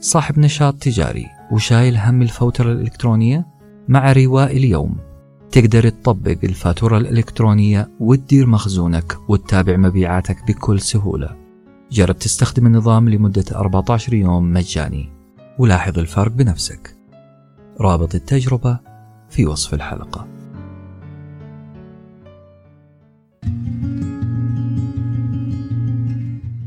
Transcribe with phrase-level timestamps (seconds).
[0.00, 3.46] صاحب نشاط تجاري وشايل هم الفوترة الإلكترونية
[3.88, 4.96] مع رواء اليوم.
[5.52, 11.36] تقدر تطبق الفاتورة الإلكترونية وتدير مخزونك وتتابع مبيعاتك بكل سهولة.
[11.90, 15.12] جرب تستخدم النظام لمدة 14 يوم مجاني.
[15.58, 16.96] ولاحظ الفرق بنفسك.
[17.80, 18.78] رابط التجربة
[19.30, 20.26] في وصف الحلقة.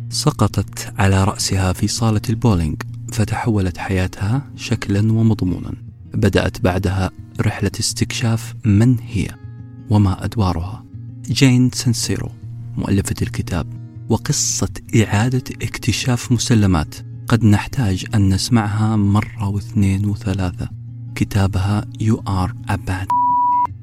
[0.09, 2.81] سقطت على رأسها في صالة البولينج.
[3.11, 5.73] فتحولت حياتها شكلا ومضمونا.
[6.13, 7.11] بدأت بعدها
[7.41, 9.27] رحلة استكشاف من هي
[9.89, 10.85] وما أدوارها.
[11.25, 12.29] جين سنسيرو
[12.77, 13.67] مؤلفة الكتاب
[14.09, 16.95] وقصة إعادة اكتشاف مسلمات.
[17.27, 20.69] قد نحتاج أن نسمعها مرة واثنين وثلاثة.
[21.15, 23.07] كتابها You Are a Badass.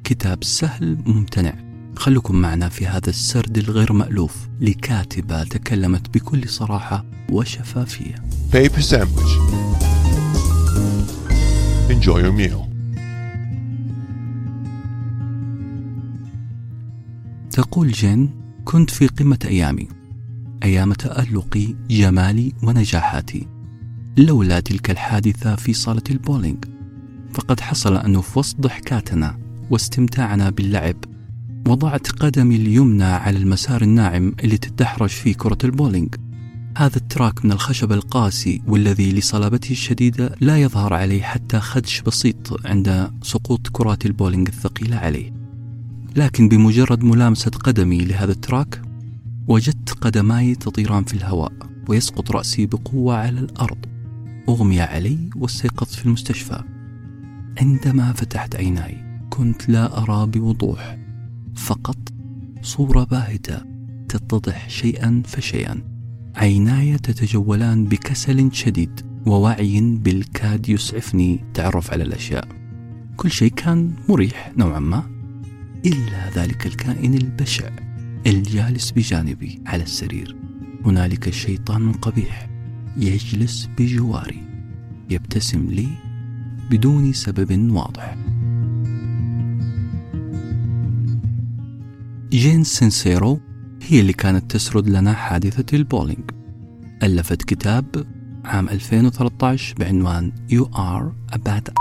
[0.03, 1.68] كتاب سهل ممتنع.
[1.95, 8.15] خلكم معنا في هذا السرد الغير مألوف لكاتبة تكلمت بكل صراحة وشفافية
[8.53, 9.33] Paper sandwich.
[11.91, 12.69] Enjoy your meal.
[17.51, 18.29] تقول جين
[18.65, 19.87] كنت في قمة أيامي
[20.63, 23.47] أيام تألقي جمالي ونجاحاتي
[24.17, 26.65] لولا تلك الحادثة في صالة البولينج
[27.33, 30.95] فقد حصل أنه في وسط ضحكاتنا واستمتاعنا باللعب
[31.67, 36.15] وضعت قدمي اليمنى على المسار الناعم اللي تتدحرج فيه كرة البولينج
[36.77, 42.67] هذا ال track من الخشب القاسي والذي لصلابته الشديدة لا يظهر عليه حتى خدش بسيط
[42.67, 45.33] عند سقوط كرات البولينج الثقيلة عليه.
[46.15, 48.81] لكن بمجرد ملامسة قدمي لهذا ال track
[49.47, 51.51] وجدت قدماي تطيران في الهواء
[51.87, 53.85] ويسقط رأسي بقوة على الأرض.
[54.49, 56.63] أغمي علي واستيقظت في المستشفى.
[57.61, 58.97] عندما فتحت عيناي
[59.29, 61.08] كنت لا أرى بوضوح.
[61.59, 61.97] فقط
[62.61, 63.61] صورة باهتة
[64.09, 65.81] تتضح شيئا فشيئا.
[66.35, 72.47] عيناي تتجولان بكسل شديد ووعي بالكاد يسعفني تعرف على الأشياء.
[73.17, 75.03] كل شيء كان مريح نوعا ما
[75.85, 77.69] إلا ذلك الكائن البشع
[78.27, 80.35] الجالس بجانبي على السرير.
[80.85, 82.49] هنالك شيطان قبيح
[82.97, 84.41] يجلس بجواري
[85.09, 85.87] يبتسم لي
[86.71, 88.17] بدون سبب واضح.
[92.31, 93.39] جين سينسيرو
[93.81, 96.31] هي اللي كانت تسرد لنا حادثة البولينج
[97.03, 98.05] ألفت كتاب
[98.45, 101.73] عام 2013 بعنوان You Are a Badass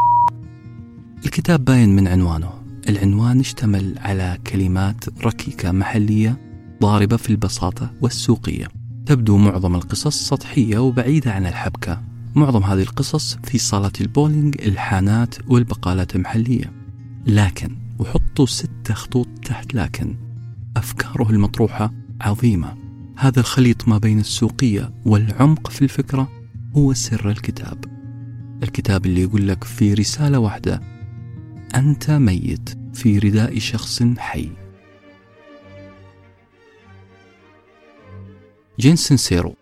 [1.25, 2.51] الكتاب باين من عنوانه.
[2.89, 6.41] العنوان اشتمل على كلمات ركيكة محلية
[6.83, 8.69] ضاربة في البساطة والسوقية.
[9.07, 12.03] تبدو معظم القصص سطحية وبعيدة عن الحبكة.
[12.35, 16.73] معظم هذه القصص في صالات البولينج الحانات والبقالات المحلية
[17.27, 20.28] لكن وحطوا ستة خطوط تحت لكن
[20.79, 22.77] أفكاره المطروحة عظيمة.
[23.17, 26.29] هذا الخليط ما بين السوقية والعمق في الفكرة
[26.77, 27.85] هو سر الكتاب.
[28.63, 30.81] الكتاب اللي يقول لك في رسالة واحدة
[31.75, 34.51] أنت ميت في رداء شخص حي.
[38.81, 39.55] جين سينسيرو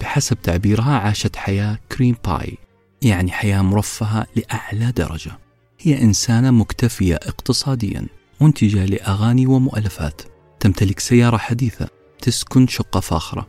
[0.00, 2.58] بحسب تعبيرها عاشت حياة cream pie
[3.02, 5.32] يعني حياة مرفهة لأعلى درجة.
[5.80, 8.06] هي إنسانة مكتفية اقتصاديا
[8.40, 10.29] منتجة لأغاني ومؤلفات.
[10.60, 11.88] تمتلك سيارة حديثة
[12.22, 13.48] تسكن شقة فاخرة.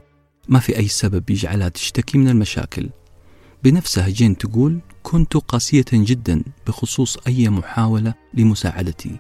[0.50, 2.90] ما في أي سبب يجعلها تشتكي من المشاكل.
[3.64, 9.18] بنفسها جين تقول كنت قاسية جدا بخصوص أي محاولة لمساعدتي.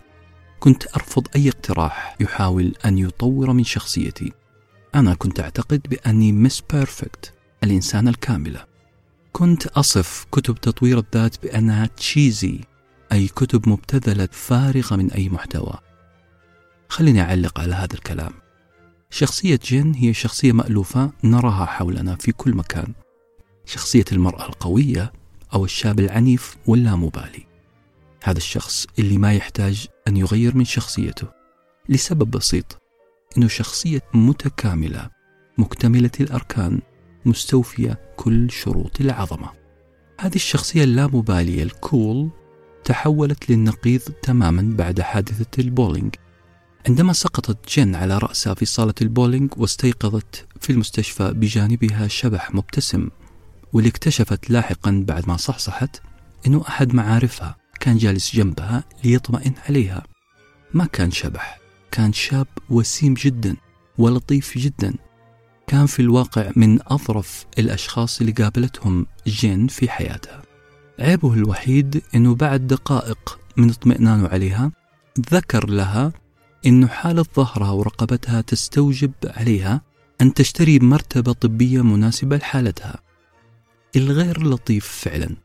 [0.59, 4.33] كنت أرفض أي اقتراح يحاول أن يطور من شخصيتي.
[4.95, 8.65] أنا كنت أعتقد بأني Miss Perfect الإنسانة الكاملة.
[9.31, 12.59] كنت أصف كتب تطوير الذات بأنها cheesy
[13.11, 15.90] أي كتب مبتذلة فارغة من أي محتوى.
[16.91, 18.31] خليني أعلق على هذا الكلام.
[19.09, 22.93] شخصية جين هي شخصية مألوفة نراها حولنا في كل مكان.
[23.65, 25.11] شخصية المرأة القوية
[25.53, 27.45] أو الشاب العنيف واللامبالي.
[28.23, 31.27] هذا الشخص اللي ما يحتاج أن يغير من شخصيته.
[31.89, 32.81] لسبب بسيط
[33.37, 35.09] إنه شخصية متكاملة
[35.57, 36.81] مكتملة الأركان
[37.25, 39.49] مستوفية كل شروط العظمة.
[40.19, 42.29] هذه الشخصية اللامبالية ال cool
[42.83, 46.15] تحولت للنقيض تماما بعد حادثة البولينج.
[46.87, 53.09] عندما سقطت جين على رأسها في صالة البولينج واستيقظت في المستشفى بجانبها شبح مبتسم
[53.73, 56.01] واللي اكتشفت لاحقا بعد ما صحصحت
[56.47, 60.03] إنه أحد معارفها كان جالس جنبها ليطمئن عليها.
[60.73, 61.59] ما كان شبح
[61.91, 63.55] كان شاب وسيم جدا
[63.97, 64.93] ولطيف جدا.
[65.67, 70.41] كان في الواقع من أظرف الأشخاص اللي قابلتهم جين في حياتها.
[70.99, 74.71] عيبه الوحيد إنه بعد دقائق من اطمئنانه عليها
[75.33, 76.13] ذكر لها
[76.65, 79.81] انه حالة ظهرها ورقبتها تستوجب عليها
[80.21, 82.99] أن تشتري مرتبة طبية مناسبة لحالتها.
[83.95, 85.35] الغير لطيف فعلا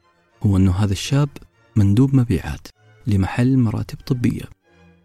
[0.42, 1.28] هو أنه هذا الشاب
[1.76, 2.68] مندوب مبيعات
[3.06, 4.44] لمحل مراتب طبية.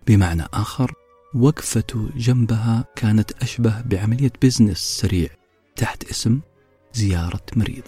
[0.07, 0.93] بمعنى آخر
[1.35, 5.29] وقفته جنبها كانت أشبه بعملية بزنس سريع
[5.75, 6.39] تحت اسم
[6.93, 7.83] زيارة مريض.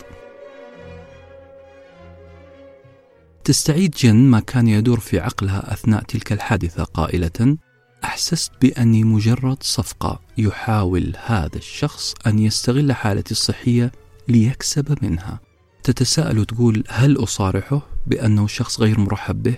[3.43, 7.57] تستعيد جن ما كان يدور في عقلها أثناء تلك الحادثة قائلة
[8.03, 13.91] أحسست بأني مجرد صفقة يحاول هذا الشخص أن يستغل حالتي الصحية
[14.27, 15.39] ليكسب منها.
[15.83, 19.57] تتساءل وتقول هل أصارحه بأنه شخص غير مرحب به؟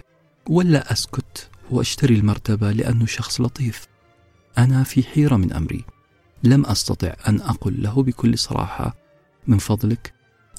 [0.50, 3.88] ولا أسكت وأشتري المرتبة لأنه شخص لطيف؟
[4.58, 5.86] أنا في حيرة من أمري.
[6.44, 8.96] لم أستطع أن أقل له بكل صراحة
[9.48, 10.14] من فضلك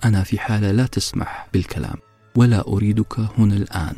[0.05, 1.97] أنا في حالة لا تسمح بالكلام
[2.37, 3.97] ولا أريدك هنا الآن.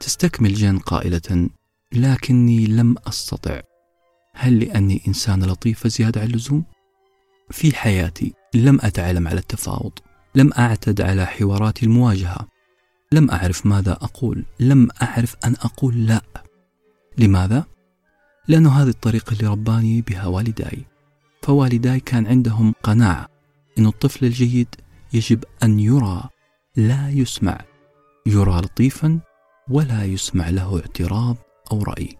[0.00, 1.48] تستكمل جين قائلة
[1.92, 3.60] لكني لم أستطع.
[4.34, 6.64] هل لأني إنسانة لطيفة زيادة عن اللزوم؟
[7.50, 9.92] في حياتي لم أتعلم على التفاوض
[10.34, 12.48] لم أعتد على حوارات المواجهة.
[13.12, 16.22] لم أعرف ماذا أقول لم أعرف أن أقول لا.
[17.18, 17.64] لماذا؟
[18.48, 20.84] لأن هذه الطريقة اللي رباني بها والداي.
[21.42, 23.28] فوالداي كان عندهم قناعة
[23.78, 24.68] أن الطفل الجيد
[25.12, 26.28] يجب أن يرى
[26.76, 27.60] لا يسمع.
[28.26, 29.20] يرى لطيفا
[29.68, 31.36] ولا يسمع له اعتراض
[31.72, 32.16] أو رأي.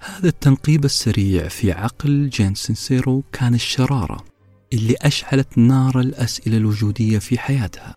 [0.00, 4.24] هذا التنقيب السريع في عقل جين سينسيرو كان الشرارة
[4.72, 7.94] اللي أشعلت نار الأسئلة الوجودية في حياتها.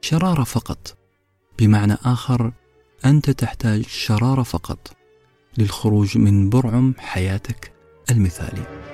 [0.00, 0.98] شرارة فقط.
[1.58, 2.52] بمعنى آخر
[3.04, 4.96] أنت تحتاج شرارة فقط
[5.58, 7.72] للخروج من برعم حياتك
[8.10, 8.86] المثالي.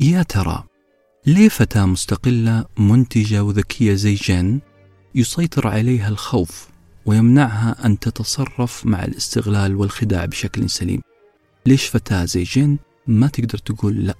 [0.00, 0.64] يا ترى
[1.26, 4.60] ليه فتاة مستقلة منتجة وذكية زي جين
[5.18, 6.68] يسيطر عليها الخوف
[7.06, 11.00] ويمنعها أن تتصرف مع الاستغلال والخداع بشكل سليم.
[11.66, 14.14] ليش فتاة زي جين ما تقدر تقول لا؟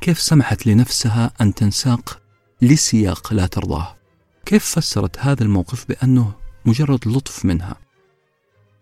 [0.00, 2.22] كيف سمحت لنفسها أن تنساق
[2.62, 3.96] لسياق لا ترضاه؟
[4.44, 6.32] كيف فسرت هذا الموقف بأنه
[6.64, 7.76] مجرد لطف منها؟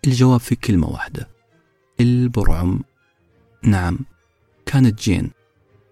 [0.06, 1.28] الجواب في كلمة واحدة.
[2.00, 2.80] البرعم.
[3.62, 3.98] نعم
[4.66, 5.30] كانت جين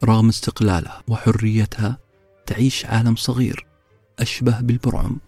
[0.04, 1.98] رغم استقلالها وحريتها
[2.46, 3.66] تعيش عالم صغير
[4.18, 5.18] أشبه بالبرعم.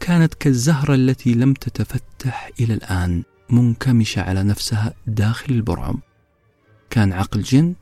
[0.00, 5.98] كانت كالزهرة التي لم تتفتح إلى الآن منكمشة على نفسها داخل البرعم.
[6.90, 7.74] كان عقل جن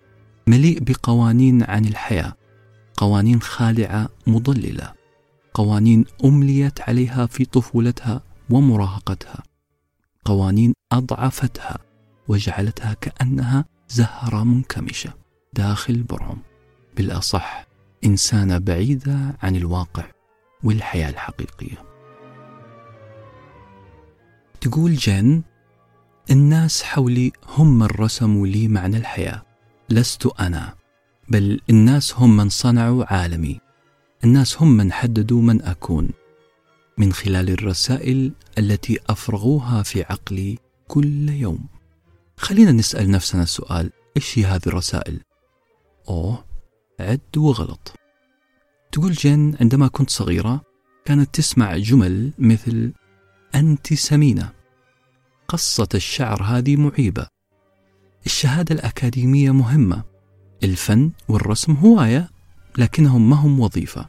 [0.46, 2.32] مليء بقوانين عن الحياة
[2.96, 4.92] قوانين خادعة مضللة
[5.54, 9.42] قوانين أمليت عليها في طفولتها ومراهقتها
[10.24, 11.78] قوانين أضعفتها
[12.28, 15.12] وجعلتها كأنها زهرة منكمشة
[15.52, 16.38] داخل البرعم.
[16.96, 17.66] بالأصح
[18.04, 20.04] إنسانة بعيدة عن الواقع
[20.64, 21.87] والحياة الحقيقية.
[24.60, 25.42] تقول جين
[26.30, 29.42] الناس حولي هم من رسموا لي معنى الحياة.
[29.90, 30.74] لست أنا
[31.28, 33.60] بل الناس هم من صنعوا عالمي.
[34.24, 36.10] الناس هم من حددوا من أكون.
[36.98, 40.58] من خلال الرسائل التي أفرغوها في عقلي
[40.88, 41.66] كل يوم.
[42.36, 45.20] خلينا نسأل نفسنا السؤال إيش هي هذه الرسائل؟
[46.08, 46.44] أوه
[47.00, 47.92] عد وغلط.
[48.92, 50.60] تقول جين عندما كنت صغيرة
[51.04, 52.92] كانت تسمع جمل مثل
[53.54, 54.52] أنت سمينة.
[55.48, 57.26] قصة الشعر هذه معيبة.
[58.26, 60.04] الشهادة الأكاديمية مهمة.
[60.62, 62.30] الفن والرسم هواية
[62.78, 64.08] لكنهم ما هم وظيفة.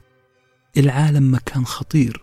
[0.78, 2.22] العالم مكان خطير.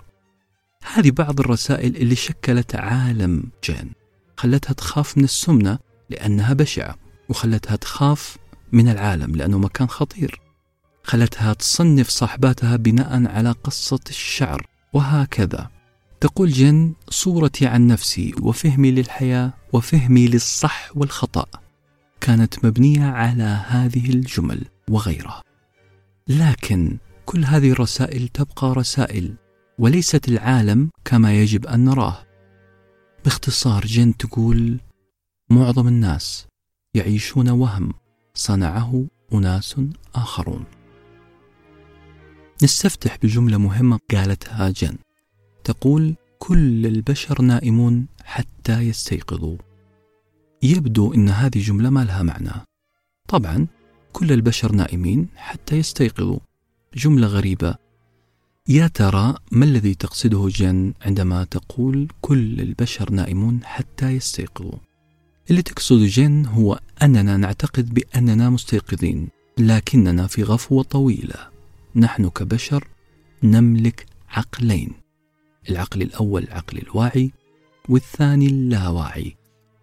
[0.94, 3.92] هذه بعض الرسائل اللي شكلت عالم جين
[4.36, 5.78] خلتها تخاف من السمنة
[6.10, 6.96] لأنها بشعة
[7.28, 8.36] وخلتها تخاف
[8.72, 10.40] من العالم لأنه مكان خطير.
[11.04, 15.75] خلتها تصنف صاحباتها بناء على قصة الشعر وهكذا.
[16.26, 21.46] تقول جن صورتي عن نفسي وفهمي للحياة وفهمي للصح والخطأ.
[22.20, 25.42] كانت مبنية على هذه الجمل وغيرها.
[26.28, 29.34] لكن كل هذه الرسائل تبقى رسائل
[29.78, 32.18] وليست العالم كما يجب أن نراه.
[33.24, 34.80] باختصار جن تقول
[35.50, 36.46] معظم الناس
[36.94, 37.92] يعيشون وهم
[38.34, 39.76] صنعه أناس
[40.14, 40.64] آخرون.
[42.62, 44.96] نستفتح بجملة مهمة قالتها جن.
[45.66, 49.56] تقول كل البشر نائمون حتى يستيقظوا.
[50.62, 52.52] يبدو أن هذه جملة ما لها معنى.
[53.28, 53.66] طبعا
[54.12, 56.38] كل البشر نائمين حتى يستيقظوا.
[56.94, 57.74] جملة غريبة.
[58.68, 64.78] يا ترى ما الذي تقصده جن عندما تقول كل البشر نائمون حتى يستيقظوا؟
[65.50, 71.48] اللي تقصد جن هو أننا نعتقد بأننا مستيقظين لكننا في غفوة طويلة.
[71.96, 72.88] نحن كبشر
[73.42, 75.05] نملك عقلين.
[75.70, 77.32] العقل الأول العقل الواعي
[77.88, 79.36] والثاني اللاواعي.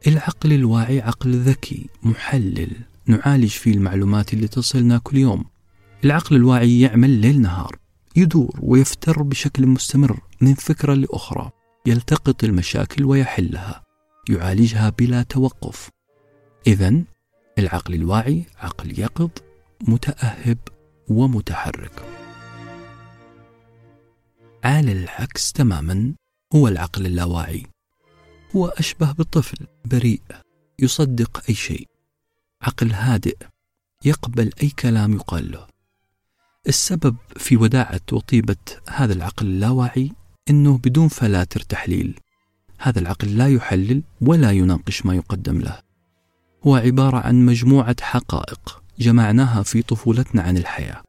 [0.07, 2.71] العقل الواعي عقل ذكي محلل.
[3.05, 5.45] نعالج فيه المعلومات اللي تصلنا كل يوم.
[6.03, 7.77] العقل الواعي يعمل ليل نهار
[8.15, 11.51] يدور ويفتر بشكل مستمر من فكرة لأخرى
[11.85, 13.83] يلتقط المشاكل ويحلها
[14.29, 15.89] يعالجها بلا توقف.
[16.67, 17.03] إذا
[17.59, 19.29] العقل الواعي عقل يقظ
[19.87, 20.57] متأهب
[21.07, 22.22] ومتحرك.
[24.63, 26.13] على العكس تماما
[26.55, 27.65] هو العقل اللاواعي.
[28.55, 30.21] هو أشبه بالطفل بريء
[30.79, 31.87] يصدق أي شيء.
[32.61, 33.37] عقل هادئ
[34.05, 35.67] يقبل أي كلام يقال له.
[36.67, 38.55] السبب في وداعة وطيبة
[38.89, 40.11] هذا العقل اللاواعي
[40.49, 42.19] أنه بدون فلاتر تحليل.
[42.79, 45.79] هذا العقل لا يحلل ولا يناقش ما يقدم له.
[46.67, 51.03] هو عبارة عن مجموعة حقائق جمعناها في طفولتنا عن الحياة.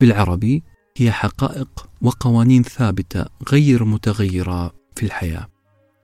[0.00, 0.62] بالعربي
[0.96, 5.48] هي حقائق وقوانين ثابتة غير متغيرة في الحياة.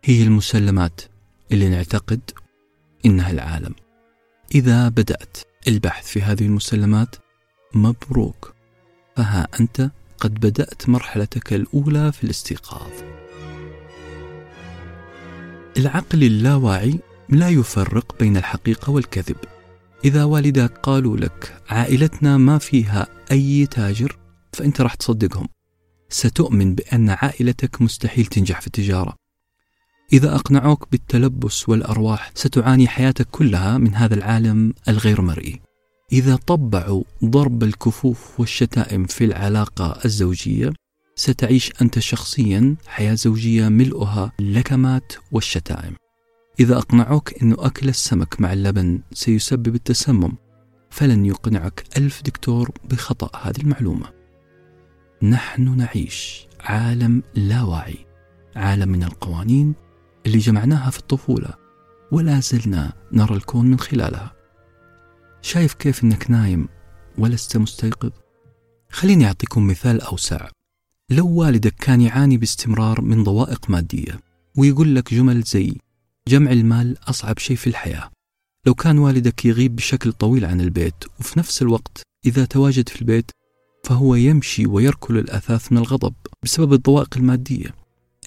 [0.04, 1.00] هي المسلمات
[1.52, 2.20] اللي نعتقد
[3.06, 3.74] إنها العالم.
[4.54, 5.36] إذا بدأت
[5.68, 7.16] البحث في هذه المسلمات
[7.74, 8.54] مبروك.
[9.16, 12.90] فها أنت قد بدأت مرحلتك الأولى في الاستيقاظ.
[15.76, 19.36] العقل اللاواعي لا يفرق بين الحقيقة والكذب.
[20.04, 24.21] إذا والداك قالوا لك عائلتنا ما فيها أي تاجر
[24.52, 25.48] فأنت راح تصدقهم.
[26.08, 29.14] ستؤمن بأن عائلتك مستحيل تنجح في التجارة.
[30.12, 35.60] إذا أقنعوك بالتلبس والأرواح ستعاني حياتك كلها من هذا العالم الغير مرئي.
[36.12, 40.72] إذا طبعوا ضرب الكفوف والشتائم في العلاقة الزوجية
[41.16, 45.96] ستعيش أنت شخصيا حياة زوجية ملؤها اللكمات والشتائم.
[46.60, 50.32] إذا أقنعوك أن أكل السمك مع اللبن سيسبب التسمم
[50.90, 54.21] فلن يقنعك ألف دكتور بخطأ هذه المعلومة.
[55.22, 58.06] نحن نعيش عالم لا واعي
[58.56, 59.74] عالم من القوانين
[60.26, 61.54] اللي جمعناها في الطفولة
[62.12, 64.32] ولا زلنا نرى الكون من خلالها.
[65.42, 66.68] شايف كيف إنك نايم
[67.18, 68.10] ولست مستيقظ؟
[68.90, 70.48] خليني أعطيكم مثال أوسع.
[71.10, 74.20] لو والدك كان يعاني باستمرار من ضوائق مادية
[74.56, 75.76] ويقول لك جمل زي
[76.28, 78.10] جمع المال أصعب شيء في الحياة
[78.66, 83.30] لو كان والدك يغيب بشكل طويل عن البيت وفي نفس الوقت إذا تواجد في البيت
[83.82, 87.74] فهو يمشي ويركل الأثاث من الغضب بسبب الضوائق المادية.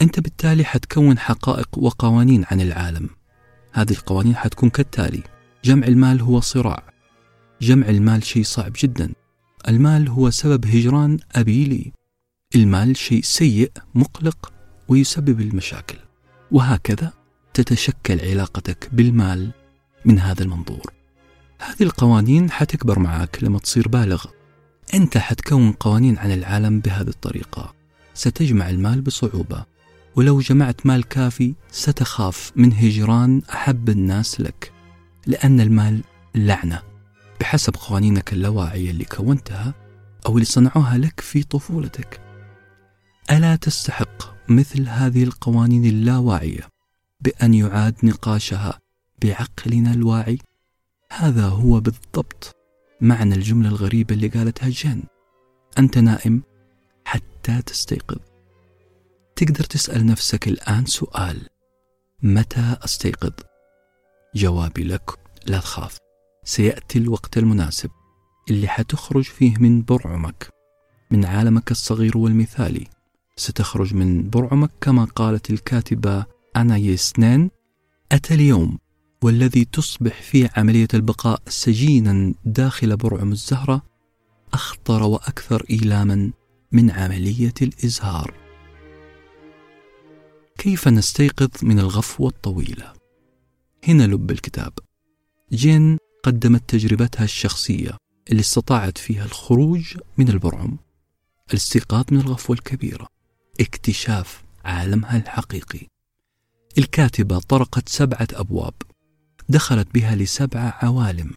[0.01, 3.09] أنت بالتالي حتكون حقائق وقوانين عن العالم.
[3.71, 5.23] هذه القوانين حتكون كالتالي
[5.63, 6.83] جمع المال هو صراع.
[7.61, 9.13] جمع المال شيء صعب جدا.
[9.67, 11.91] المال هو سبب هجران أبي لي.
[12.55, 14.53] المال شيء سيء مقلق
[14.87, 15.97] ويسبب المشاكل.
[16.51, 17.13] وهكذا
[17.53, 19.51] تتشكل علاقتك بالمال
[20.05, 20.93] من هذا المنظور.
[21.59, 24.25] هذه القوانين حتكبر معك لما تصير بالغ.
[24.93, 27.73] أنت حتكون قوانين عن العالم بهذه الطريقة.
[28.13, 29.65] ستجمع المال بصعوبة
[30.15, 34.71] ولو جمعت مال كافي ستخاف من هجران أحب الناس لك
[35.27, 36.03] لأن المال
[36.35, 36.81] لعنة.
[37.39, 39.73] بحسب قوانينك اللاواعية اللي كونتها
[40.25, 42.21] أو اللي صنعوها لك في طفولتك.
[43.31, 46.67] ألا تستحق مثل هذه القوانين اللاواعية
[47.21, 48.79] بأن يعاد نقاشها
[49.21, 50.37] بعقلنا الواعي؟
[51.11, 52.54] هذا هو بالضبط.
[53.01, 55.03] معنى الجملة الغريبة اللي قالتها جين
[55.77, 56.43] أنت نائم
[57.05, 58.17] حتى تستيقظ.
[59.35, 61.47] تقدر تسأل نفسك الآن سؤال.
[62.23, 63.33] متى أستيقظ؟
[64.35, 65.11] جوابي لك
[65.45, 65.97] لا تخاف.
[66.43, 67.89] سيأتي الوقت المناسب
[68.49, 70.49] اللي حتخرج فيه من برعمك.
[71.11, 72.87] من عالمك الصغير والمثالي.
[73.35, 76.25] ستخرج من برعمك كما قالت الكاتبة
[76.55, 77.49] أنا يسنين
[78.11, 78.77] أتى اليوم
[79.23, 83.81] والذي تصبح فيه عملية البقاء سجينا داخل برعم الزهرة
[84.53, 86.31] أخطر وأكثر إيلاما
[86.71, 88.33] من عملية الإزهار.
[90.57, 92.93] كيف نستيقظ من الغفوة الطويلة؟
[93.87, 94.73] هنا لب الكتاب.
[95.53, 97.97] جين قدمت تجربتها الشخصية
[98.31, 100.77] اللي استطاعت فيها الخروج من البرعم
[101.49, 103.07] الاستيقاظ من الغفوة الكبيرة
[103.59, 105.87] اكتشاف عالمها الحقيقي.
[106.77, 108.73] الكاتبة طرقت سبعة أبواب.
[109.49, 111.31] دخلت بها لسبع عوالم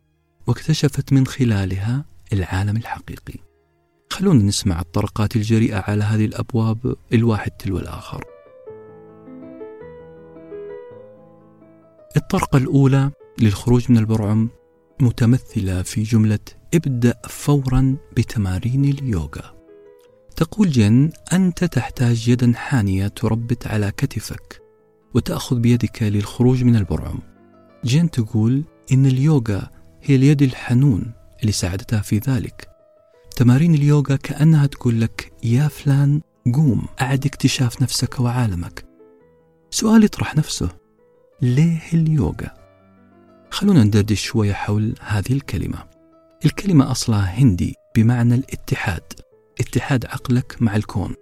[0.47, 3.35] واكتشفت من خلالها العالم الحقيقي
[4.11, 8.25] خلونا نسمع الطرقات الجريئة على هذه الأبواب الواحد تلو الآخر
[12.17, 14.49] الطرقة الأولى للخروج من البرعم
[15.00, 16.38] متمثلة في جملة
[16.75, 19.55] ابدأ فورا بتمارين اليوغا.
[20.37, 24.62] تقول جن أنت تحتاج يدا حانية تربت على كتفك
[25.15, 27.19] وتأخذ بيدك للخروج من البرعم.
[27.85, 29.70] جن تقول إن اليوغا
[30.02, 32.68] هي اليد الحنون اللي ساعدتها في ذلك.
[33.37, 36.20] تمارين اليوغا كأنها تقول لك يا فلان
[36.54, 38.85] قوم أعد اكتشاف نفسك وعالمك.
[39.70, 40.68] سؤال يطرح نفسه
[41.42, 42.58] ليه اليوغا؟
[43.50, 45.85] خلونا ندردش شوية حول هذه الكلمة
[46.44, 49.02] الكلمة أصلها هندي بمعنى الاتحاد
[49.61, 51.14] اتحاد عقلك مع الكون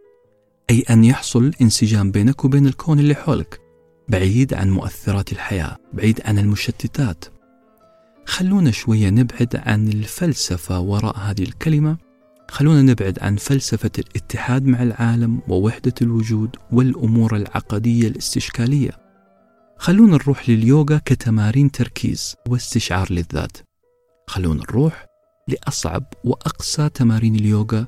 [0.71, 3.61] أي أن يحصل انسجام بينك وبين الكون اللي حولك
[4.09, 7.25] بعيد عن مؤثرات الحياة بعيد عن المشتتات.
[8.27, 11.97] خلونا شوية نبعد عن الفلسفة وراء هذه الكلمة.
[12.51, 18.91] خلونا نبعد عن فلسفة الاتحاد مع العالم ووحدة الوجود والأمور العقدية الاستشكالية.
[19.79, 23.57] خلونا نروح لليوغا كتمارين تركيز واستشعار للذات.
[24.27, 25.07] خلونا نروح
[25.49, 27.87] لأصعب وأقسى تمارين اليوغا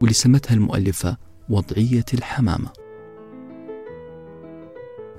[0.00, 1.16] واللي سمتها المؤلفة
[1.48, 2.70] وضعية الحمامة.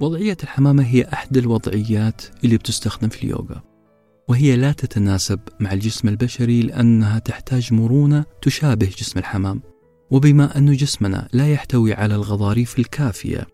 [0.01, 3.61] وضعية الحمامة هي أحد الوضعيات اللي بتستخدم في اليوغا
[4.27, 9.61] وهي لا تتناسب مع الجسم البشري لأنها تحتاج مرونة تشابه جسم الحمام.
[10.11, 13.47] وبما أن جسمنا لا يحتوي على الغضاريف الكافية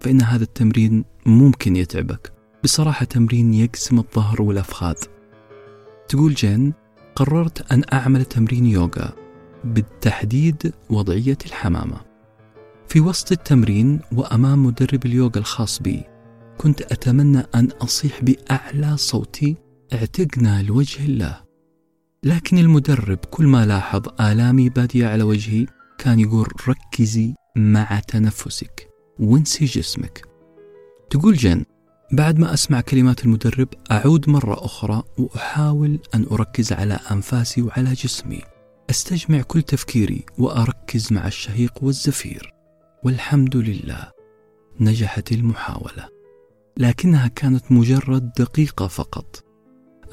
[0.00, 2.32] فإن هذا التمرين ممكن يتعبك.
[2.64, 4.96] بصراحة تمرين يقسم الظهر والأفخاذ.
[6.08, 6.72] تقول جين
[7.14, 9.12] قررت أن أعمل تمرين يوغا
[9.64, 12.09] بالتحديد وضعية الحمامة.
[12.90, 16.02] في وسط التمرين وأمام مدرب اليوغا الخاص بي
[16.58, 19.56] كنت أتمنى أن أصيح بأعلى صوتي
[19.92, 21.40] اعتقنا لوجه الله.
[22.24, 25.66] لكن المدرب كل ما لاحظ آلامي بادية على وجهي
[25.98, 30.22] كان يقول ركزي مع تنفسك وانسي جسمك.
[31.10, 31.64] تقول جن
[32.12, 38.40] بعد ما أسمع كلمات المدرب أعود مرة أخرى وأحاول أن أركز على أنفاسي وعلى جسمي.
[38.90, 42.59] أستجمع كل تفكيري وأركز مع الشهيق والزفير.
[43.04, 44.12] والحمد لله
[44.80, 46.08] نجحت المحاولة
[46.76, 49.44] لكنها كانت مجرد دقيقة فقط.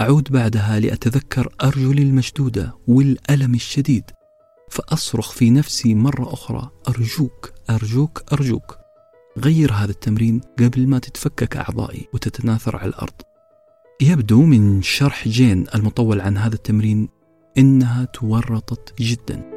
[0.02, 4.04] أعود بعدها لأتذكر أرجلي المشدودة والألم الشديد
[4.70, 8.78] فأصرخ في نفسي مرة أخرى أرجوك أرجوك أرجوك.
[9.38, 13.22] غير هذا التمرين قبل ما تتفكك أعضائي وتتناثر على الأرض.
[14.02, 17.10] يبدو من شرح جين المطول عن هذا التمرين
[17.58, 19.57] إنها تورطت جدا.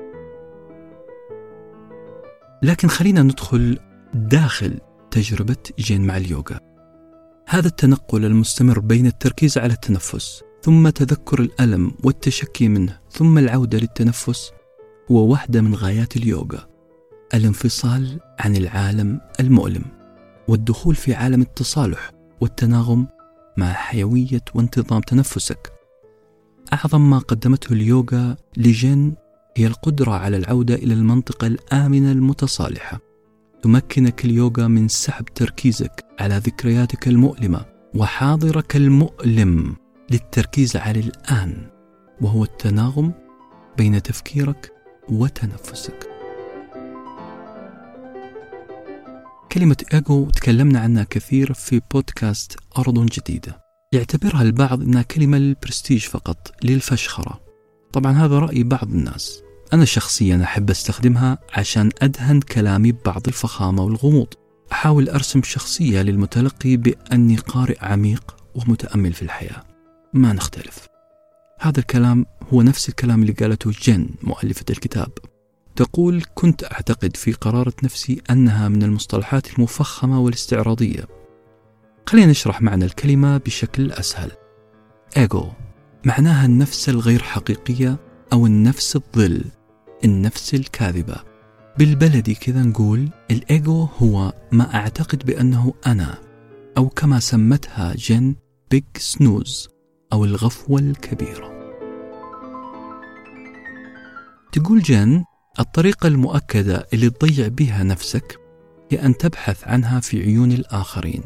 [2.63, 3.79] لكن خلينا ندخل
[4.15, 4.81] داخل
[5.11, 6.61] تجربة جين مع اليوغا.
[7.49, 14.53] هذا التنقل المستمر بين التركيز على التنفس ثم تذكر الألم والتشكي منه ثم العودة للتنفس
[15.11, 16.67] هو واحدة من غايات اليوغا.
[17.35, 19.85] الانفصال عن العالم المؤلم
[20.49, 23.07] والدخول في عالم التصالح والتناغم
[23.57, 25.73] مع حيوية وانتظام تنفسك.
[26.73, 29.15] أعظم ما قدمته اليوغا لجين
[29.57, 33.01] هي القدرة على العودة إلى المنطقة الآمنة المتصالحة.
[33.63, 39.77] تمكنك اليوغا من سحب تركيزك على ذكرياتك المؤلمة وحاضرك المؤلم
[40.11, 41.71] للتركيز على الآن
[42.21, 43.13] وهو التناغم
[43.79, 44.73] بين تفكيرك
[45.09, 46.09] وتنفسك.
[49.53, 53.61] كلمة إيجو تكلمنا عنها كثير في بودكاست أرض جديدة.
[53.93, 57.50] يعتبرها البعض أنها كلمة للبرستيج فقط للفشخرة.
[57.93, 59.43] طبعا هذا رأي بعض الناس.
[59.73, 64.35] أنا شخصيا أحب أستخدمها عشان أدهن كلامي ببعض الفخامة والغموض.
[64.73, 69.63] أحاول أرسم شخصية للمتلقي بأني قارئ عميق ومتأمل في الحياة.
[70.13, 70.87] ما نختلف.
[71.61, 75.11] هذا الكلام هو نفس الكلام اللي قالته جن مؤلفة الكتاب.
[75.77, 81.09] تقول كنت أعتقد في قرارة نفسي أنها من المصطلحات المفخمة والاستعراضية.
[82.07, 84.31] خلينا نشرح معنى الكلمة بشكل أسهل.
[85.17, 85.49] إيجو.
[86.05, 87.97] معناها النفس الغير حقيقية
[88.33, 89.45] أو النفس الظل
[90.05, 91.17] النفس الكاذبة.
[91.79, 96.19] بالبلدي كذا نقول الإيجو هو ما أعتقد بأنه أنا
[96.77, 98.35] أو كما سمتها جن
[98.71, 99.69] بيج سنوز
[100.13, 101.61] أو الغفوة الكبيرة.
[104.53, 105.25] تقول جن
[105.61, 108.41] الطريقة المؤكدة اللي تضيع بها نفسك
[108.91, 111.23] هي أن تبحث عنها في عيون الآخرين.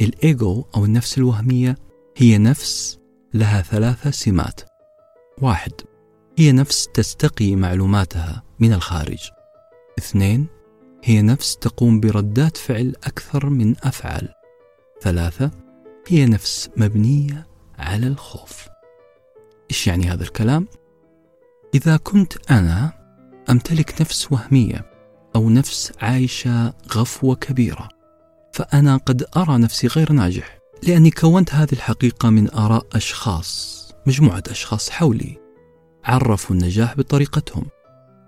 [0.00, 1.76] الإيجو أو النفس الوهمية
[2.16, 2.99] هي نفس
[3.34, 4.60] لها ثلاثة سمات.
[5.42, 5.72] واحد
[6.38, 9.30] هي نفس تستقي معلوماتها من الخارج.
[9.98, 10.46] اثنين
[11.04, 14.28] هي نفس تقوم بردات فعل أكثر من أفعال.
[15.00, 15.50] ثلاثة
[16.08, 17.46] هي نفس مبنية
[17.78, 18.68] على الخوف.
[19.70, 20.68] إيش يعني هذا الكلام؟
[21.74, 22.92] إذا كنت أنا
[23.50, 24.90] أمتلك نفس وهمية
[25.36, 27.88] أو نفس عايشة غفوة كبيرة
[28.52, 30.59] فأنا قد أرى نفسي غير ناجح.
[30.82, 35.36] لأني كونت هذه الحقيقة من آراء أشخاص مجموعة أشخاص حولي
[36.04, 37.66] عرفوا النجاح بطريقتهم.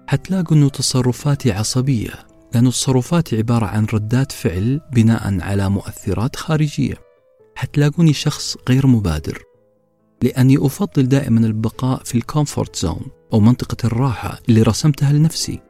[0.06, 6.94] حتلاقوا أنه تصرفاتي عصبية لأن تصرفاتي عبارة عن ردات فعل بناء على مؤثرات خارجية.
[7.54, 9.42] حتلاقوني شخص غير مبادر
[10.22, 15.60] لأني أفضل دائما البقاء في ال comfort zone أو منطقة الراحة اللي رسمتها لنفسي.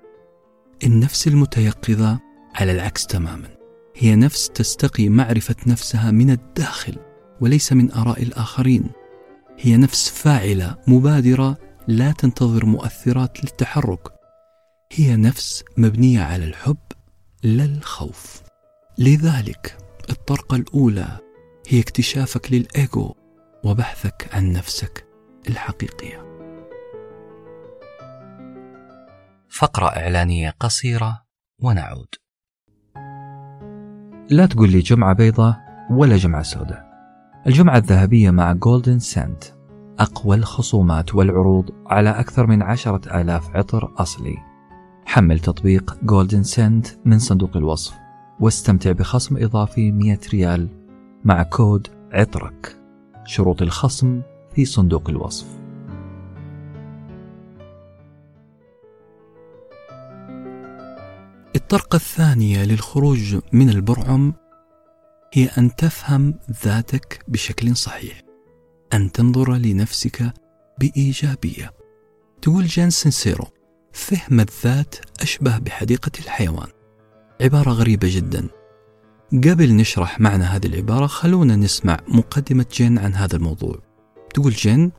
[0.85, 2.19] النفس المتيقظة
[2.55, 3.62] على العكس تماما.
[4.03, 6.97] هي نفس تستقي معرفة نفسها من الداخل
[7.41, 8.91] وليس من آراء الآخرين.
[9.59, 11.57] هي نفس فاعلة مبادرة
[11.89, 14.13] لا تنتظر مؤثرات للتحرك.
[14.93, 16.79] هي نفس مبنية على الحب
[17.43, 18.43] لا الخوف.
[18.99, 19.77] لذلك
[20.11, 21.19] الطرقة الأولى
[21.69, 23.15] هي اكتشافك للإيجو
[23.65, 25.07] وبحثك عن نفسك
[25.49, 26.23] الحقيقية.
[29.51, 31.25] فقرة إعلانية قصيرة
[31.59, 32.22] ونعود.
[34.33, 36.85] لا تقول لي جمعة بيضاء ولا جمعة سوداء.
[37.47, 39.45] الجمعة الذهبية مع Golden Scent
[39.99, 44.37] أقوى الخصومات والعروض على أكثر من عشرة آلاف عطر أصلي.
[45.05, 47.95] حمل تطبيق Golden Scent من صندوق الوصف
[48.41, 50.69] واستمتع بخصم إضافي 100 ريال
[51.25, 52.77] مع كود عطرك.
[53.25, 54.23] شروط الخصم
[54.55, 55.62] في صندوق الوصف.
[61.73, 64.35] الطرقة الثانية للخروج من البرعم
[65.33, 68.23] هي أن تفهم ذاتك بشكل صحيح
[68.93, 70.33] أن تنظر لنفسك
[70.79, 71.73] بإيجابية.
[72.43, 73.45] تقول جان سينسيرو
[73.93, 76.69] فهم الذات أشبه بحديقة الحيوان.
[77.41, 78.49] عبارة غريبة جدا.
[79.33, 83.79] قبل نشرح معنى هذه العبارة خلونا نسمع مقدمة جين عن هذا الموضوع.
[84.35, 84.93] تقول جين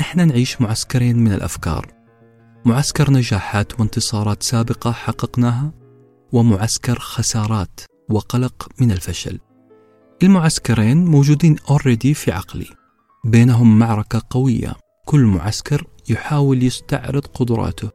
[0.00, 1.86] إحنا نعيش معسكرين من الأفكار.
[2.64, 5.83] معسكر نجاحات وانتصارات سابقة حققناها؟
[6.34, 9.38] ومعسكر خسارات وقلق من الفشل.
[10.22, 12.66] المعسكرين موجودين already في عقلي.
[13.24, 14.74] بينهم معركة قوية.
[15.06, 17.90] كل معسكر يحاول يستعرض قدراته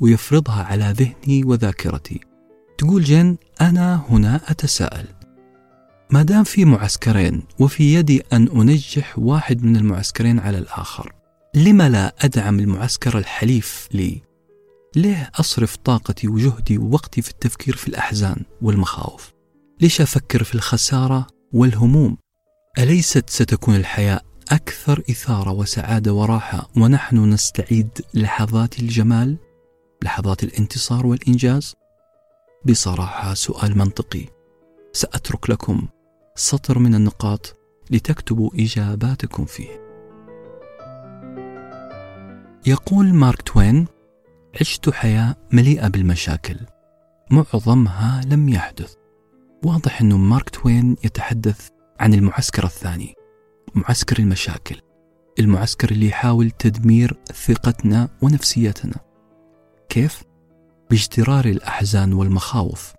[0.00, 2.20] ويفرضها على ذهني وذاكرتي.
[2.78, 5.06] تقول جين أنا هنا أتساءل.
[6.10, 11.12] ما دام في معسكرين وفي يدي أن أنجح واحد من المعسكرين على الآخر
[11.54, 14.29] لم لا أدعم المعسكر الحليف لي؟
[14.96, 19.32] ليه أصرف طاقتي وجهدي ووقتي في التفكير في الأحزان والمخاوف؟
[19.80, 22.16] ليش أفكر في الخسارة والهموم؟
[22.78, 24.20] أليست ستكون الحياة
[24.52, 29.36] أكثر إثارة وسعادة وراحة ونحن نستعيد لحظات الجمال؟
[30.04, 31.74] لحظات الانتصار والإنجاز؟
[32.66, 34.26] بصراحة سؤال منطقي
[34.92, 35.88] سأترك لكم
[36.34, 37.56] سطر من النقاط
[37.90, 39.80] لتكتبوا إجاباتكم فيه
[42.66, 43.86] يقول مارك توين
[44.60, 46.56] عشت حياة مليئة بالمشاكل.
[47.30, 48.94] معظمها لم يحدث.
[49.64, 51.68] واضح أنه مارك توين يتحدث
[52.00, 53.14] عن المعسكر الثاني
[53.74, 54.80] معسكر المشاكل
[55.38, 58.96] المعسكر اللي يحاول تدمير ثقتنا ونفسيتنا.
[59.88, 60.22] كيف؟
[60.90, 62.92] باجترار الأحزان والمخاوف.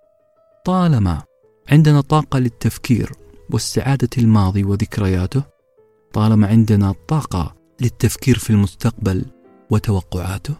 [0.64, 1.22] طالما
[1.68, 3.12] عندنا طاقة للتفكير
[3.50, 5.42] واستعادة الماضي وذكرياته
[6.12, 9.24] طالما عندنا طاقة للتفكير في المستقبل
[9.70, 10.54] وتوقعاته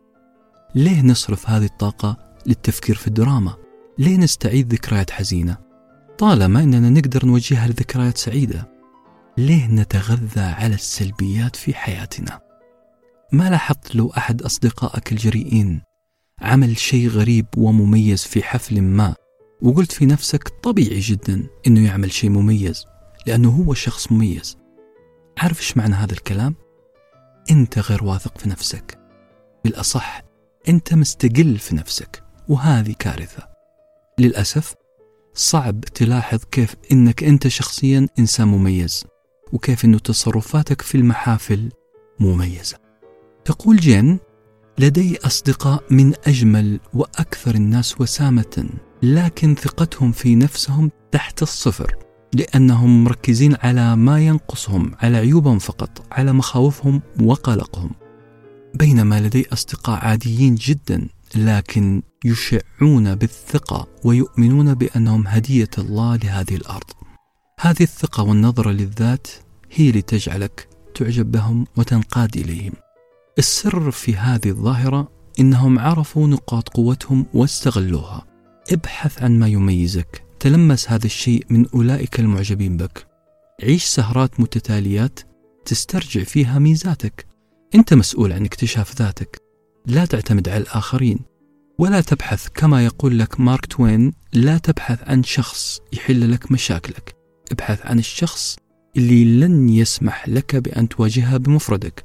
[0.75, 3.57] ليه نصرف هذه الطاقة للتفكير في الدراما؟
[3.99, 5.57] ليه نستعيد ذكريات حزينة؟
[6.19, 8.73] طالما أننا نقدر نوجهها لذكريات سعيدة
[9.39, 12.41] ليه نتغذى على السلبيات في حياتنا؟
[13.33, 15.83] ما لاحظت لو أحد أصدقائك الجريئين
[16.41, 19.15] عمل شيء غريب ومميز في حفل ما
[19.63, 22.85] وقلت في نفسك طبيعي جدا إنه يعمل شيء مميز
[23.27, 24.59] لأنه هو شخص مميز.
[25.39, 26.55] عارف إيش معنى هذا الكلام؟
[27.51, 28.99] أنت غير واثق في نفسك.
[29.65, 30.32] بالأصح
[30.69, 33.49] أنت مستقل في نفسك وهذه كارثة.
[34.19, 34.75] للأسف
[35.35, 39.05] صعب تلاحظ كيف إنك أنت شخصيا إنسان مميز
[39.53, 41.69] وكيف إنه تصرفاتك في المحافل
[42.21, 42.77] مميزة.
[43.45, 44.19] تقول جين
[44.79, 48.69] لدي أصدقاء من أجمل وأكثر الناس وسامة
[49.03, 51.97] لكن ثقتهم في نفسهم تحت الصفر
[52.35, 57.91] لأنهم مركزين على ما ينقصهم على عيوبهم فقط على مخاوفهم وقلقهم.
[58.75, 66.91] بينما لدي أصدقاء عاديين جدا لكن يشعون بالثقة ويؤمنون بأنهم هدية الله لهذه الأرض.
[67.61, 69.27] هذه الثقة والنظرة للذات
[69.73, 72.73] هي اللي تجعلك تعجب بهم وتنقاد إليهم.
[73.39, 75.09] السر في هذه الظاهرة
[75.41, 78.27] إنهم عرفوا نقاط قوتهم واستغلوها.
[78.73, 80.25] ابحث عن ما يميزك.
[80.41, 83.07] تلمس هذا الشيء من أولئك المعجبين بك.
[83.63, 85.21] عيش سهرات متتاليات
[85.65, 87.32] تسترجع فيها ميزاتك.
[87.75, 89.43] أنت مسؤول عن اكتشاف ذاتك.
[89.87, 91.19] لا تعتمد على الآخرين.
[91.79, 97.15] ولا تبحث كما يقول لك مارك توين لا تبحث عن شخص يحل لك مشاكلك.
[97.53, 98.57] ابحث عن الشخص
[98.97, 102.05] اللي لن يسمح لك بأن تواجهها بمفردك.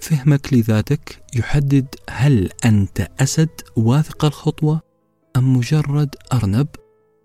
[0.00, 4.80] فهمك لذاتك يحدد هل أنت أسد واثق الخطوة
[5.36, 6.68] أم مجرد أرنب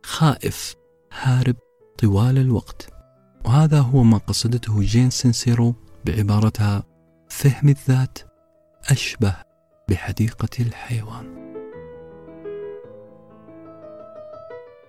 [0.04, 0.76] خائف
[1.22, 1.56] هارب
[1.98, 2.90] طوال الوقت.
[3.46, 6.95] وهذا هو ما قصدته جين سينسيرو بعبارتها
[7.36, 8.20] فهم الذات
[8.92, 9.36] أشبه
[9.90, 11.54] بحديقة الحيوان.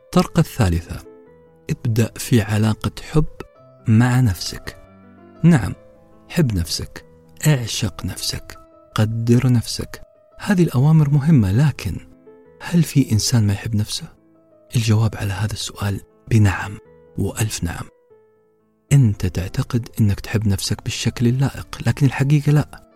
[0.04, 1.02] الطرقة الثالثة
[1.70, 3.26] ابدأ في علاقة حب
[3.88, 4.78] مع نفسك.
[5.42, 5.74] نعم
[6.28, 7.04] حب نفسك
[7.46, 8.58] اعشق نفسك
[8.94, 10.02] قدر نفسك.
[10.38, 11.96] هذه الأوامر مهمة لكن
[12.60, 14.08] هل في إنسان ما يحب نفسه؟
[14.76, 16.78] الجواب على هذا السؤال بنعم
[17.18, 17.95] وألف نعم.
[18.92, 22.88] أنت تعتقد أنك تحب نفسك بالشكل اللائق لكن الحقيقة لا.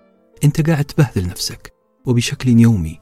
[0.45, 1.73] أنت قاعد تبهذل نفسك
[2.07, 3.01] وبشكل يومي.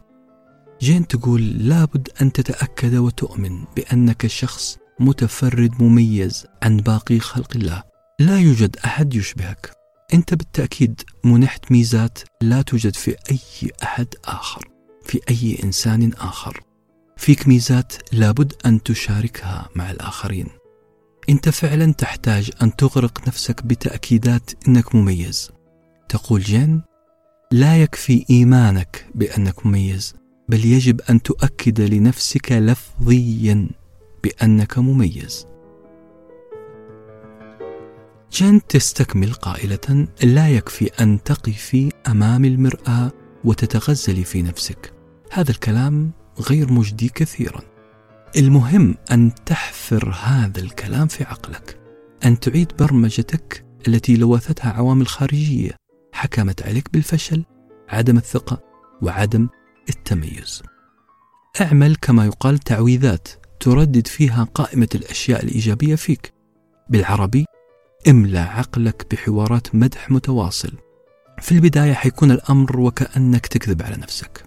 [0.80, 7.82] جين تقول لابد أن تتأكد وتؤمن بأنك شخص متفرد مميز عن باقي خلق الله.
[8.20, 9.70] لا يوجد أحد يشبهك.
[10.14, 14.68] أنت بالتأكيد منحت ميزات لا توجد في أي أحد آخر
[15.04, 16.60] في أي إنسان آخر.
[17.16, 20.57] فيك ميزات لابد أن تشاركها مع الآخرين.
[21.28, 25.50] أنت فعلا تحتاج أن تغرق نفسك بتأكيدات أنك مميز.
[26.08, 26.82] تقول جين
[27.52, 30.14] لا يكفي إيمانك بأنك مميز
[30.48, 33.68] بل يجب أن تؤكد لنفسك لفظيا
[34.24, 35.46] بأنك مميز.
[38.32, 43.12] جين تستكمل قائلة لا يكفي أن تقفي أمام المرآة
[43.44, 44.92] وتتغزلي في نفسك.
[45.30, 46.10] هذا الكلام
[46.40, 47.67] غير مجدي كثيرا.
[48.36, 51.80] المهم أن تحفر هذا الكلام في عقلك
[52.24, 55.70] أن تعيد برمجتك التي لوثتها عوامل خارجية
[56.12, 57.44] حكمت عليك بالفشل
[57.88, 58.62] عدم الثقة
[59.02, 59.48] وعدم
[59.88, 60.62] التميز.
[61.60, 63.28] اعمل كما يقال تعويذات
[63.60, 66.32] تردد فيها قائمة الأشياء الإيجابية فيك.
[66.88, 67.44] بالعربي
[68.08, 70.72] املأ عقلك بحوارات مدح متواصل.
[71.40, 74.44] في البداية حيكون الأمر وكأنك تكذب على نفسك.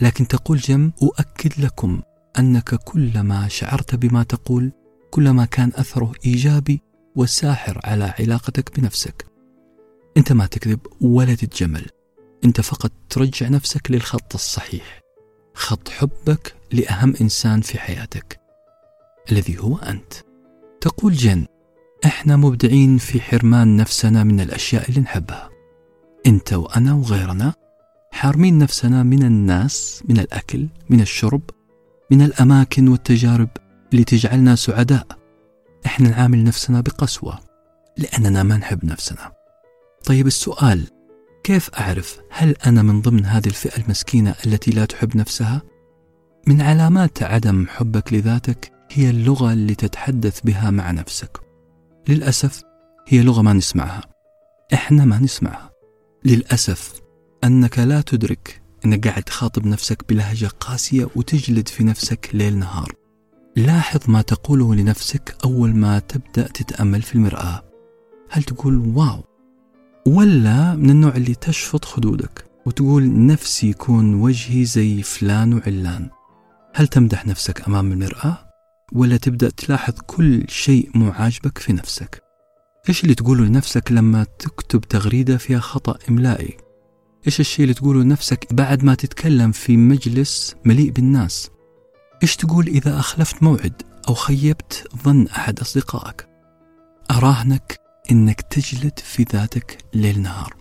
[0.00, 2.02] لكن تقول جم أؤكد لكم
[2.38, 4.72] أنك كلما شعرت بما تقول
[5.10, 6.82] كلما كان أثره إيجابي
[7.16, 9.26] وساحر على علاقتك بنفسك.
[10.16, 11.86] أنت ما تكذب ولا تتجمل.
[12.44, 15.00] أنت فقط ترجع نفسك للخط الصحيح.
[15.54, 18.40] خط حبك لأهم إنسان في حياتك.
[19.32, 20.12] الذي هو أنت.
[20.80, 21.46] تقول جن
[22.04, 25.50] إحنا مبدعين في حرمان نفسنا من الأشياء اللي نحبها.
[26.26, 27.54] أنت وأنا وغيرنا
[28.12, 31.42] حارمين نفسنا من الناس من الأكل من الشرب
[32.12, 33.48] من الأماكن والتجارب
[33.92, 35.06] اللي تجعلنا سعداء
[35.86, 37.38] إحنا نعامل نفسنا بقسوة
[37.96, 39.32] لأننا ما نحب نفسنا
[40.04, 40.88] طيب السؤال
[41.44, 45.62] كيف أعرف هل أنا من ضمن هذه الفئة المسكينة التي لا تحب نفسها؟
[46.46, 51.40] من علامات عدم حبك لذاتك هي اللغة اللي تتحدث بها مع نفسك.
[52.08, 52.62] للأسف
[53.08, 54.02] هي لغة ما نسمعها.
[54.74, 55.70] إحنا ما نسمعها.
[56.24, 57.00] للأسف
[57.44, 62.92] أنك لا تدرك أنك قاعد تخاطب نفسك بلهجة قاسية وتجلد في نفسك ليل نهار.
[63.56, 67.62] لاحظ ما تقوله لنفسك أول ما تبدأ تتأمل في المرآة.
[68.30, 69.24] هل تقول واو
[70.06, 76.10] ولا من النوع اللي تشفط خدودك وتقول نفسي يكون وجهي زي فلان وعلان
[76.74, 78.38] هل تمدح نفسك أمام المرآة؟
[78.92, 82.22] ولا تبدأ تلاحظ كل شيء مو عاجبك في نفسك
[82.88, 86.56] إيش اللي تقوله لنفسك لما تكتب تغريدة فيها خطأ إملائي؟
[87.26, 91.50] إيش الشيء اللي تقوله لنفسك بعد ما تتكلم في مجلس مليء بالناس؟
[92.22, 96.28] إيش تقول إذا أخلفت موعد أو خيبت ظن أحد أصدقائك؟
[97.10, 97.80] أراهنك
[98.10, 100.56] إنك تجلد في ذاتك ليل نهار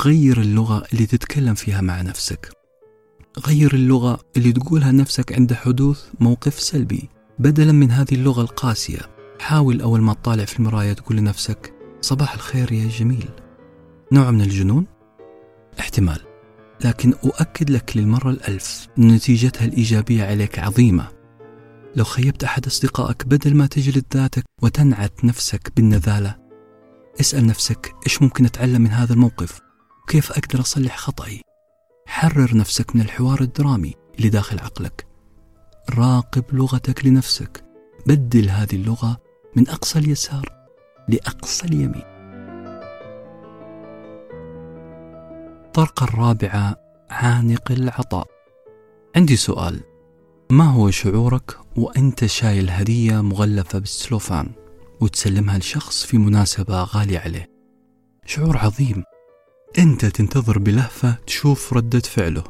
[0.00, 2.50] غير اللغة اللي تتكلم فيها مع نفسك
[3.46, 9.00] غير اللغة اللي تقولها نفسك عند حدوث موقف سلبي بدلا من هذه اللغة القاسية
[9.40, 13.30] حاول أول ما تطالع في المراية تقول لنفسك صباح الخير يا جميل
[14.12, 14.86] نوع من الجنون؟
[15.80, 16.18] احتمال.
[16.84, 21.08] لكن أؤكد لك للمرة الألف نتيجتها الإيجابية عليك عظيمة.
[21.96, 26.36] لو خيبت أحد أصدقائك بدل ما تجلد ذاتك وتنعت نفسك بالنذالة
[27.20, 29.60] اسأل نفسك إيش ممكن أتعلم من هذا الموقف؟
[30.02, 31.40] وكيف أقدر أصلح خطأي؟
[32.06, 35.06] حرر نفسك من الحوار الدرامي اللي داخل عقلك.
[35.90, 37.64] راقب لغتك لنفسك.
[38.06, 39.20] بدل هذه اللغة
[39.56, 40.48] من أقصى اليسار
[41.08, 42.11] لأقصى اليمين.
[45.72, 46.76] الطرقة الرابعة
[47.10, 48.26] عانق العطاء.
[49.16, 49.80] عندي سؤال.
[50.50, 54.50] ما هو شعورك وأنت شايل هدية مغلفة بالسلوفان
[55.00, 57.50] وتسلمها لشخص في مناسبة غالية عليه؟
[58.26, 59.04] شعور عظيم.
[59.78, 62.44] أنت تنتظر بلهفة تشوف ردة فعله.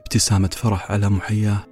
[0.00, 1.64] ابتسامة فرح على محياه.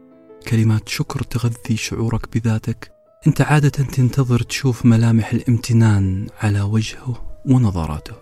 [0.48, 2.90] كلمات شكر تغذي شعورك بذاتك.
[3.26, 8.14] أنت عادة تنتظر تشوف ملامح الامتنان على وجهه ونظراته.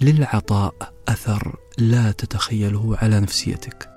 [0.00, 0.74] للعطاء
[1.08, 3.88] أثر لا تتخيله على نفسيتك.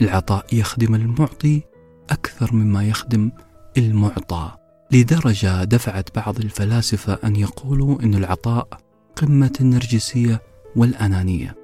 [0.00, 1.62] العطاء يخدم المعطي
[2.10, 3.30] أكثر مما يخدم
[3.78, 4.52] المعطى
[4.92, 8.68] لدرجة دفعت بعض الفلاسفة أن يقولوا أن العطاء
[9.16, 10.42] قمة النرجسية
[10.76, 11.56] والأنانية.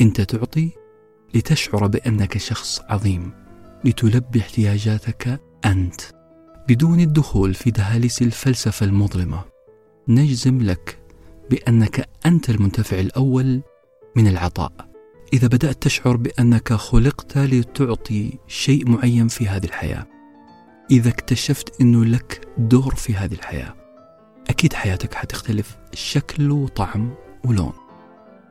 [0.00, 0.70] أنت تعطي
[1.34, 3.32] لتشعر بأنك شخص عظيم
[3.84, 6.00] لتلبي احتياجاتك أنت.
[6.68, 9.44] بدون الدخول في دهاليز الفلسفة المظلمة
[10.08, 10.98] نجزم لك
[11.50, 13.62] بأنك أنت المنتفع الأول
[14.16, 14.72] من العطاء.
[15.32, 20.06] إذا بدأت تشعر بأنك خلقت لتعطي شيء معين في هذه الحياة.
[20.90, 23.74] إذا اكتشفت أنه لك دور في هذه الحياة.
[24.50, 27.72] أكيد حياتك حتختلف شكل وطعم ولون.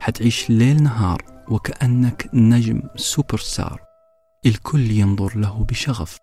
[0.00, 3.80] حتعيش ليل نهار وكأنك نجم سوبر ستار
[4.46, 6.18] الكل ينظر له بشغف.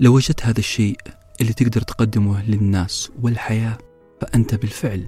[0.00, 0.96] لو وجدت هذا الشيء
[1.40, 3.78] اللي تقدر تقدمه للناس والحياة
[4.20, 5.06] فأنت بالفعل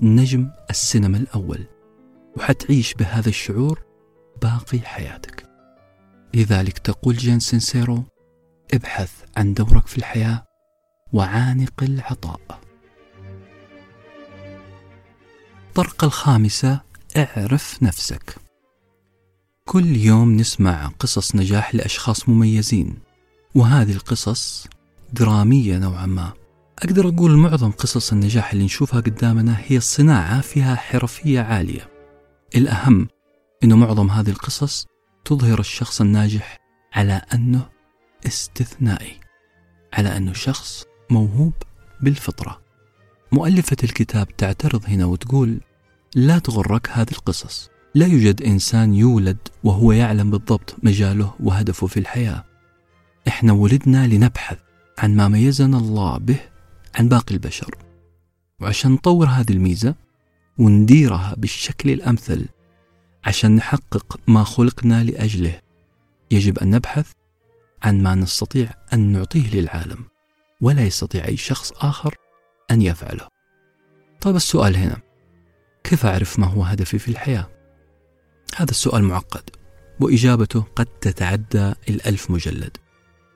[0.00, 1.66] نجم السينما الأول.
[2.38, 3.82] وحتعيش بهذا الشعور
[4.42, 5.46] باقي حياتك.
[6.34, 8.04] لذلك تقول جين سينسيرو
[8.74, 10.44] ابحث عن دورك في الحياة
[11.12, 12.60] وعانق العطاء.
[15.68, 16.80] الطرقة الخامسة
[17.16, 18.34] اعرف نفسك.
[19.64, 22.98] كل يوم نسمع قصص نجاح لأشخاص مميزين
[23.54, 24.66] وهذه القصص
[25.12, 26.32] درامية نوعا ما.
[26.78, 31.97] أقدر أقول معظم قصص النجاح اللي نشوفها قدامنا هي صناعة فيها حرفية عالية.
[32.56, 33.08] الأهم
[33.64, 34.86] أنه معظم هذه القصص
[35.24, 36.58] تظهر الشخص الناجح
[36.92, 37.68] على أنه
[38.26, 39.20] استثنائي
[39.92, 41.52] على أنه شخص موهوب
[42.00, 42.60] بالفطرة.
[43.32, 45.60] مؤلفة الكتاب تعترض هنا وتقول
[46.14, 47.70] لا تغرك هذه القصص.
[47.94, 52.44] لا يوجد إنسان يولد وهو يعلم بالضبط مجاله وهدفه في الحياة.
[53.28, 54.58] إحنا ولدنا لنبحث
[54.98, 56.40] عن ما ميزنا الله به
[56.94, 57.74] عن باقي البشر.
[58.60, 59.94] وعشان نطور هذه الميزة
[60.58, 62.48] ونديرها بالشكل الأمثل
[63.24, 65.60] عشان نحقق ما خلقنا لأجله.
[66.30, 67.12] يجب أن نبحث
[67.82, 70.04] عن ما نستطيع أن نعطيه للعالم
[70.60, 72.14] ولا يستطيع أي شخص آخر
[72.70, 73.28] أن يفعله.
[74.20, 74.96] طيب السؤال هنا
[75.84, 77.48] كيف أعرف ما هو هدفي في الحياة؟
[78.56, 79.50] هذا السؤال معقد
[80.00, 82.76] وإجابته قد تتعدى الألف مجلد.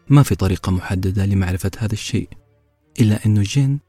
[0.09, 2.29] ما في طريقة محددة لمعرفة هذا الشيء
[3.01, 3.81] إلا أنه جين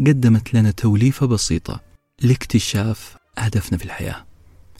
[0.00, 1.85] قدمت لنا توليفة بسيطة
[2.22, 4.26] لاكتشاف هدفنا في الحياة.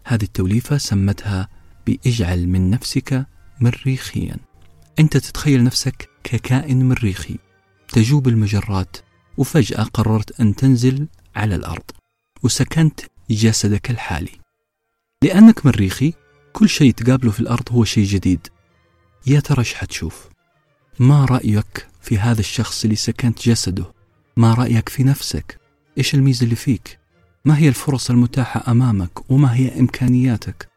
[0.05, 1.49] هذه التوليفة سمتها
[1.87, 3.27] بإجعل من نفسك
[3.61, 4.37] مريخيا.
[4.99, 7.37] أنت تتخيل نفسك ككائن مريخي.
[7.89, 8.97] تجوب المجرات
[9.37, 11.91] وفجأة قررت أن تنزل على الأرض
[12.43, 14.33] وسكنت جسدك الحالي.
[15.23, 16.13] لأنك مريخي
[16.53, 18.49] كل شيء تقابله في الأرض هو شيء جديد.
[19.27, 20.29] يا ترى إيش حتشوف؟
[20.99, 23.93] ما رأيك في هذا الشخص اللي سكنت جسده؟
[24.37, 25.61] ما رأيك في نفسك؟
[25.99, 27.06] إيش الميزة اللي فيك؟
[27.47, 30.69] ما هي الفرص المتاحة أمامك وما هي إمكانياتك؟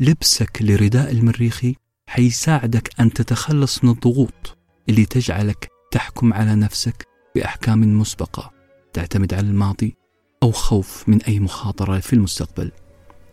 [0.00, 1.76] لبسك لرداء المريخي
[2.06, 4.56] حيساعدك أن تتخلص من الضغوط
[4.88, 8.50] اللي تجعلك تحكم على نفسك بأحكام مسبقة
[8.92, 9.96] تعتمد على الماضي
[10.42, 12.70] أو خوف من أي مخاطرة في المستقبل.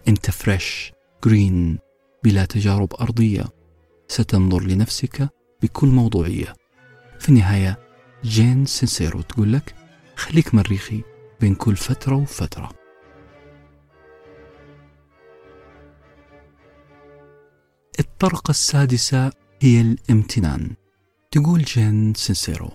[0.08, 0.92] أنت fresh
[1.26, 1.80] green
[2.24, 3.46] بلا تجارب أرضية.
[4.08, 5.30] ستنظر لنفسك
[5.64, 6.54] بكل موضوعية.
[7.20, 7.80] في النهاية
[8.24, 9.76] جين سينسيرو تقول لك
[10.16, 11.11] خليك مريخي.
[11.42, 12.70] بين كل فترة وفترة.
[18.00, 20.76] الطرقة السادسة هي الامتنان.
[21.32, 22.70] تقول جين سينسيرو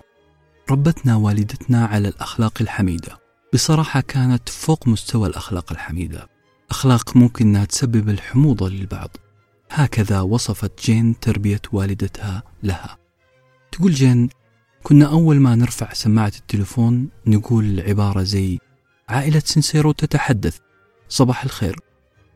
[0.71, 3.19] ربتنا والدتنا على الأخلاق الحميدة.
[3.53, 6.27] بصراحة كانت فوق مستوى الأخلاق الحميدة.
[6.69, 9.09] أخلاق ممكن أنها تسبب الحموضة للبعض.
[9.71, 12.97] هكذا وصفت جين تربية والدتها لها.
[13.71, 14.29] تقول جين
[14.83, 18.59] كنا أول ما نرفع سماعة التليفون نقول عبارة زي
[19.09, 20.57] عائلة سنسيرو تتحدث
[21.09, 21.79] صباح الخير.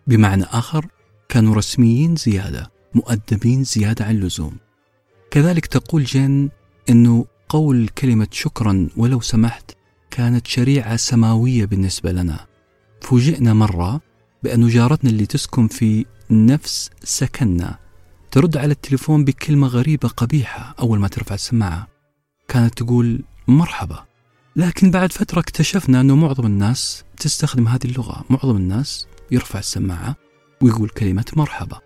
[0.07, 0.85] بمعنى آخر
[1.29, 4.57] كانوا رسميين زيادة مؤدبين زيادة عن اللزوم.
[5.31, 6.49] كذلك تقول جين
[6.89, 9.71] أنه قول كلمة شكرا ولو سمحت
[10.11, 12.45] كانت شريعة سماوية بالنسبة لنا.
[13.01, 14.01] فوجئنا مرة
[14.43, 17.77] بأن جارتنا اللي تسكن في نفس سكننا
[18.31, 21.90] ترد على التليفون بكلمة غريبة قبيحة أول ما ترفع السماعة.
[22.51, 24.05] كانت تقول مرحبا.
[24.55, 28.25] لكن بعد فترة اكتشفنا أنه معظم الناس تستخدم هذه اللغة.
[28.29, 30.15] معظم الناس يرفع السماعة
[30.61, 31.79] ويقول كلمة مرحبا.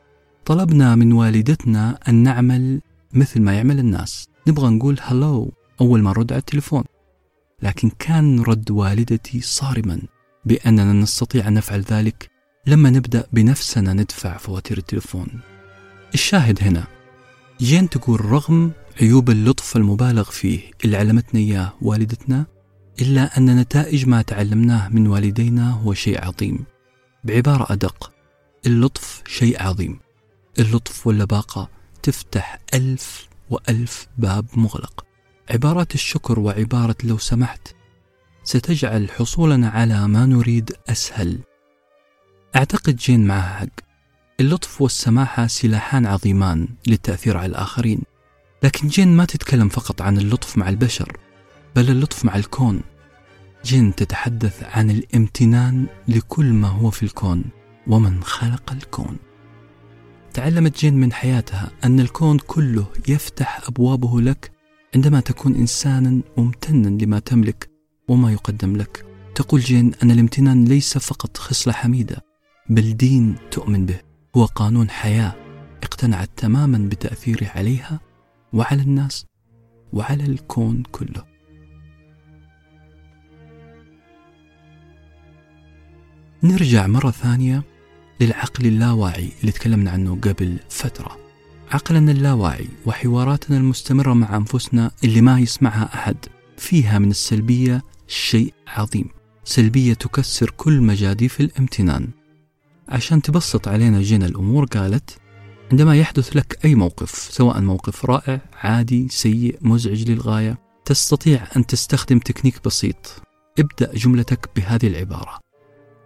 [0.45, 2.81] طلبنا من والدتنا أن نعمل
[3.13, 4.27] مثل ما يعمل الناس.
[4.47, 6.83] نبغى نقول هلو أول ما نرد على التليفون.
[7.61, 10.01] لكن كان رد والدتي صارما
[10.45, 12.29] بأننا نستطيع أن نفعل ذلك
[12.67, 15.27] لما نبدأ بنفسنا ندفع فواتير التليفون.
[16.13, 16.83] الشاهد هنا
[17.61, 18.71] جين تقول رغم
[19.01, 22.45] عيوب اللطف المبالغ فيه اللي علمتنا إياه والدتنا
[23.01, 26.65] إلا أن نتائج ما تعلمناه من والدينا هو شيء عظيم.
[27.23, 28.11] بعبارة أدق
[28.65, 29.99] اللطف شيء عظيم.
[30.59, 31.69] اللطف واللباقة
[32.03, 35.05] تفتح ألف وألف باب مغلق.
[35.49, 37.75] عبارات الشكر وعبارة لو سمحت
[38.43, 41.39] ستجعل حصولنا على ما نريد أسهل.
[42.55, 43.85] أعتقد جين معها حق.
[44.39, 48.01] اللطف والسماحة سلاحان عظيمان للتأثير على الآخرين.
[48.63, 51.17] لكن جين ما تتكلم فقط عن اللطف مع البشر
[51.75, 52.81] بل اللطف مع الكون.
[53.65, 57.43] جن تتحدث عن الامتنان لكل ما هو في الكون
[57.87, 59.17] ومن خلق الكون.
[60.33, 64.51] تعلمت جين من حياتها أن الكون كله يفتح أبوابه لك
[64.95, 67.69] عندما تكون إنسانا ممتنا لما تملك
[68.07, 69.05] وما يقدم لك.
[69.35, 72.25] تقول جين أن الامتنان ليس فقط خصلة حميدة
[72.69, 73.99] بل دين تؤمن به.
[74.37, 75.35] هو قانون حياة
[75.83, 77.99] اقتنعت تماما بتأثيره عليها
[78.55, 79.25] وعلى الناس
[79.93, 81.25] وعلى الكون كله.
[86.43, 87.63] نرجع مرة ثانية
[88.19, 91.17] للعقل اللاواعي اللي تكلمنا عنه قبل فترة.
[91.71, 96.17] عقلنا اللاواعي وحواراتنا المستمرة مع أنفسنا اللي ما يسمعها أحد
[96.57, 99.09] فيها من السلبية شيء عظيم.
[99.43, 102.09] سلبية تكسر كل مجاديف الامتنان.
[102.89, 105.17] عشان تبسط علينا جينا الأمور قالت
[105.71, 112.19] عندما يحدث لك أي موقف سواء موقف رائع عادي سيء مزعج للغاية تستطيع أن تستخدم
[112.19, 113.21] تكنيك بسيط.
[113.59, 115.39] ابدأ جملتك بهذه العبارة.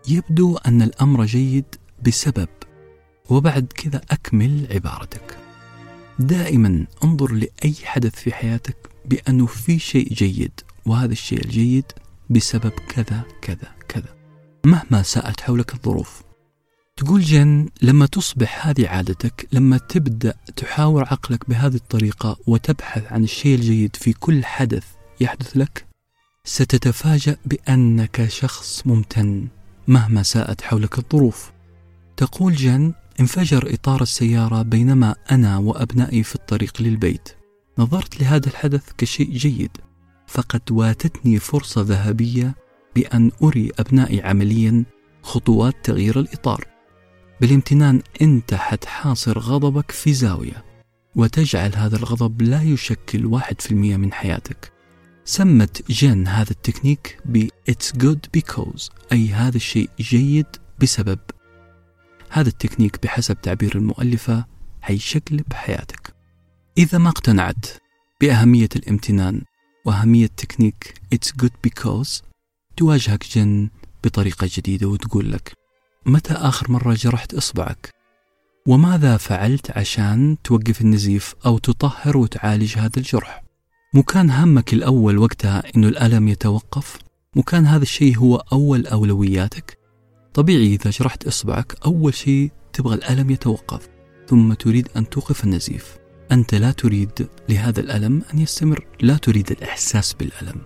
[0.07, 1.65] يبدو أن الأمر جيد
[2.05, 2.47] بسبب
[3.29, 5.37] وبعد كذا أكمل عبارتك.
[6.19, 11.85] دائما انظر لأي حدث في حياتك بأنه في شيء جيد وهذا الشيء الجيد
[12.29, 14.15] بسبب كذا كذا كذا.
[14.65, 16.28] مهما ساءت حولك الظروف
[16.99, 23.55] تقول جن لما تصبح هذه عادتك لما تبدأ تحاور عقلك بهذه الطريقة وتبحث عن الشيء
[23.55, 24.83] الجيد في كل حدث
[25.19, 25.85] يحدث لك
[26.43, 29.47] ستتفاجأ بأنك شخص ممتن
[29.87, 31.51] مهما ساءت حولك الظروف.
[32.17, 37.29] تقول جن انفجر إطار السيارة بينما أنا وأبنائي في الطريق للبيت.
[37.77, 39.71] نظرت لهذا الحدث كشيء جيد
[40.27, 42.55] فقد واتتني فرصة ذهبية
[42.95, 44.83] بأن أري أبنائي عمليا
[45.23, 46.78] خطوات تغيير الإطار.
[47.41, 50.63] بالامتنان أنت حتحاصر غضبك في زاوية
[51.15, 54.71] وتجعل هذا الغضب لا يشكل واحد في المية من حياتك.
[55.25, 60.45] سمت جين هذا التكنيك ب It's good because أي هذا الشيء جيد
[60.81, 61.19] بسبب.
[62.29, 64.45] هذا التكنيك بحسب تعبير المؤلفة
[64.81, 66.13] حيشقلب حياتك
[66.77, 67.65] إذا ما اقتنعت
[68.21, 69.41] بأهمية الامتنان
[69.85, 72.23] وأهمية تكنيك It's good because
[72.77, 73.69] تواجهك جن
[74.03, 75.58] بطريقة جديدة وتقول لك
[76.05, 77.89] متى آخر مرة جرحت إصبعك؟
[78.67, 83.43] وماذا فعلت عشان توقف النزيف أو تطهر وتعالج هذا الجرح؟
[83.93, 86.97] مو كان همك الأول وقتها إنه الألم يتوقف؟
[87.35, 89.77] مو كان هذا الشيء هو أول أولوياتك؟
[90.33, 93.89] طبيعي إذا جرحت إصبعك أول شيء تبغى الألم يتوقف
[94.27, 95.97] ثم تريد أن توقف النزيف
[96.31, 100.61] أنت لا تريد لهذا الألم أن يستمر لا تريد الإحساس بالألم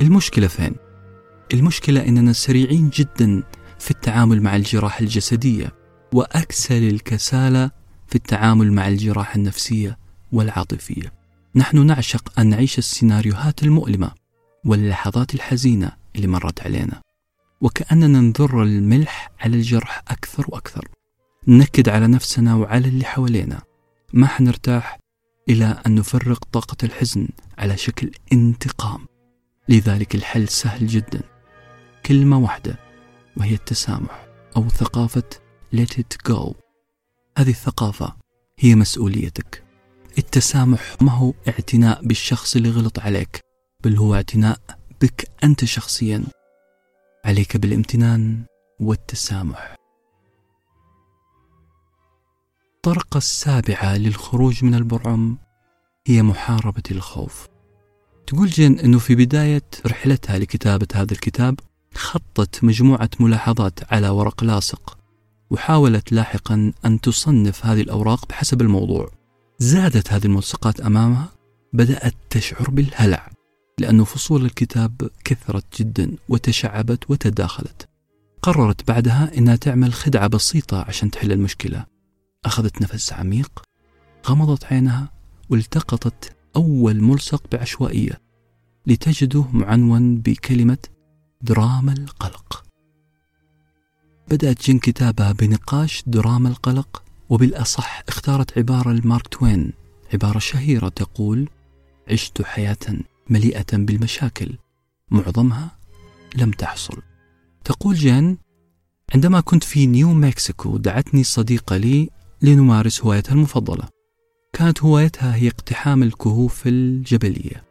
[0.00, 0.74] المشكلة فين؟
[1.54, 3.42] المشكلة أننا سريعين جدا
[3.78, 5.72] في التعامل مع الجراحة الجسدية
[6.12, 7.70] وأكسل الكسالى
[8.06, 9.98] في التعامل مع الجراحة النفسية
[10.32, 11.12] والعاطفية.
[11.54, 14.10] نحن نعشق أن نعيش السيناريوهات المؤلمة
[14.64, 17.00] واللحظات الحزينة اللي مرت علينا.
[17.60, 20.88] وكأننا نذر الملح على الجرح أكثر وأكثر.
[21.48, 23.62] نكد على نفسنا وعلى اللي حوالينا.
[24.12, 24.98] ما حنرتاح
[25.48, 29.06] إلى أن نفرغ طاقة الحزن على شكل انتقام.
[29.68, 31.20] لذلك الحل سهل جدا.
[32.06, 32.83] كلمة واحدة.
[33.36, 34.26] وهي التسامح
[34.56, 35.22] أو ثقافة
[35.74, 36.54] let it go.
[37.38, 38.16] هذه الثقافة
[38.58, 39.64] هي مسؤوليتك.
[40.18, 43.40] التسامح ما هو اعتناء بالشخص اللي غلط عليك
[43.84, 44.58] بل هو اعتناء
[45.00, 46.24] بك أنت شخصيا.
[47.24, 48.44] عليك بالامتنان
[48.80, 49.76] والتسامح.
[52.76, 55.38] الطرقة السابعة للخروج من البرعم
[56.06, 57.46] هي محاربة الخوف.
[58.26, 61.60] تقول جين أنه في بداية رحلتها لكتابة هذا الكتاب
[61.96, 64.98] خطت مجموعة ملاحظات على ورق لاصق
[65.50, 69.10] وحاولت لاحقا أن تصنف هذه الأوراق بحسب الموضوع.
[69.58, 71.28] زادت هذه الملصقات أمامها
[71.72, 73.30] بدأت تشعر بالهلع
[73.78, 77.88] لأن فصول الكتاب كثرت جدا وتشعبت وتداخلت.
[78.42, 81.84] قررت بعدها أنها تعمل خدعة بسيطة عشان تحل المشكلة.
[82.44, 83.62] أخذت نفس عميق
[84.26, 85.08] غمضت عينها
[85.50, 88.20] والتقطت أول ملصق بعشوائية
[88.86, 90.78] لتجده معنون بكلمة
[91.44, 92.64] دراما القلق.
[94.28, 99.72] بدأت جين كتابها بنقاش دراما القلق وبالأصح اختارت عبارة لمارك توين
[100.12, 101.48] عبارة شهيرة تقول
[102.10, 102.76] عشت حياة
[103.30, 104.58] مليئة بالمشاكل
[105.10, 105.78] معظمها
[106.36, 107.02] لم تحصل.
[107.64, 108.38] تقول جين
[109.14, 112.10] عندما كنت في نيو مكسيكو دعتني صديقة لي
[112.42, 113.88] لنمارس هوايتها المفضلة.
[114.52, 117.64] كانت هوايتها هي اقتحام الكهوف الجبلية.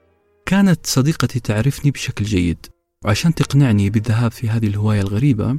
[0.46, 2.73] كانت صديقتي تعرفني بشكل جيد.
[3.06, 5.58] وعشان تقنعني بالذهاب في هذه الهواية الغريبة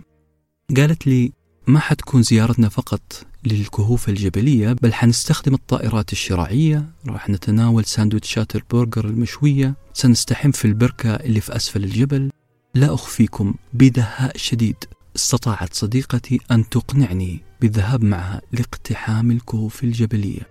[0.76, 1.32] قالت لي
[1.66, 9.74] ما حتكون زيارتنا فقط للكهوف الجبلية بل حنستخدم الطائرات الشراعية راح نتناول ساندويتشات البرجر المشوية
[9.92, 12.30] سنستحم في البركة اللي في أسفل الجبل.
[12.74, 14.76] لا أخفيكم بدهاء شديد.
[15.16, 20.48] استطاعت صديقتي أن تقنعني بالذهاب معها لاقتحام الكهوف الجبلية.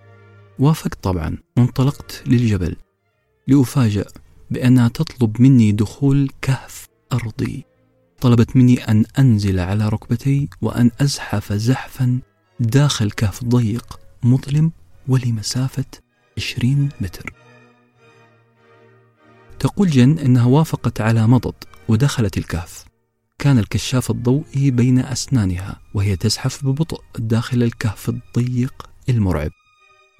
[0.58, 2.76] وافقت طبعا وانطلقت للجبل
[3.48, 4.04] لأفاجأ
[4.54, 7.64] بأنها تطلب مني دخول كهف أرضي.
[8.20, 12.20] طلبت مني أن أنزل على ركبتي وأن أزحف زحفا
[12.60, 14.72] داخل كهف ضيق مظلم
[15.08, 15.84] ولمسافة
[16.38, 17.32] 20 متر.
[19.58, 21.54] تقول جن أنها وافقت على مضض
[21.88, 22.84] ودخلت الكهف.
[23.38, 29.50] كان الكشاف الضوئي بين أسنانها وهي تزحف ببطء داخل الكهف الضيق المرعب.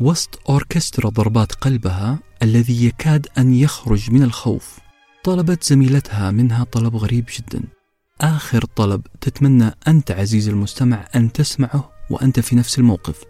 [0.00, 4.78] وسط أوركسترا ضربات قلبها الذي يكاد أن يخرج من الخوف.
[5.24, 7.62] طلبت زميلتها منها طلب غريب جدا.
[8.20, 13.24] آخر طلب تتمنى أنت عزيزي المستمع أن تسمعه وأنت في نفس الموقف.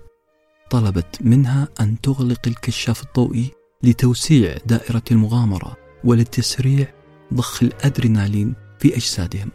[0.70, 3.50] طلبت منها أن تغلق الكشاف الضوئي
[3.82, 6.86] لتوسيع دائرة المغامرة ولتسريع
[7.34, 9.50] ضخ الأدرينالين في أجسادهم.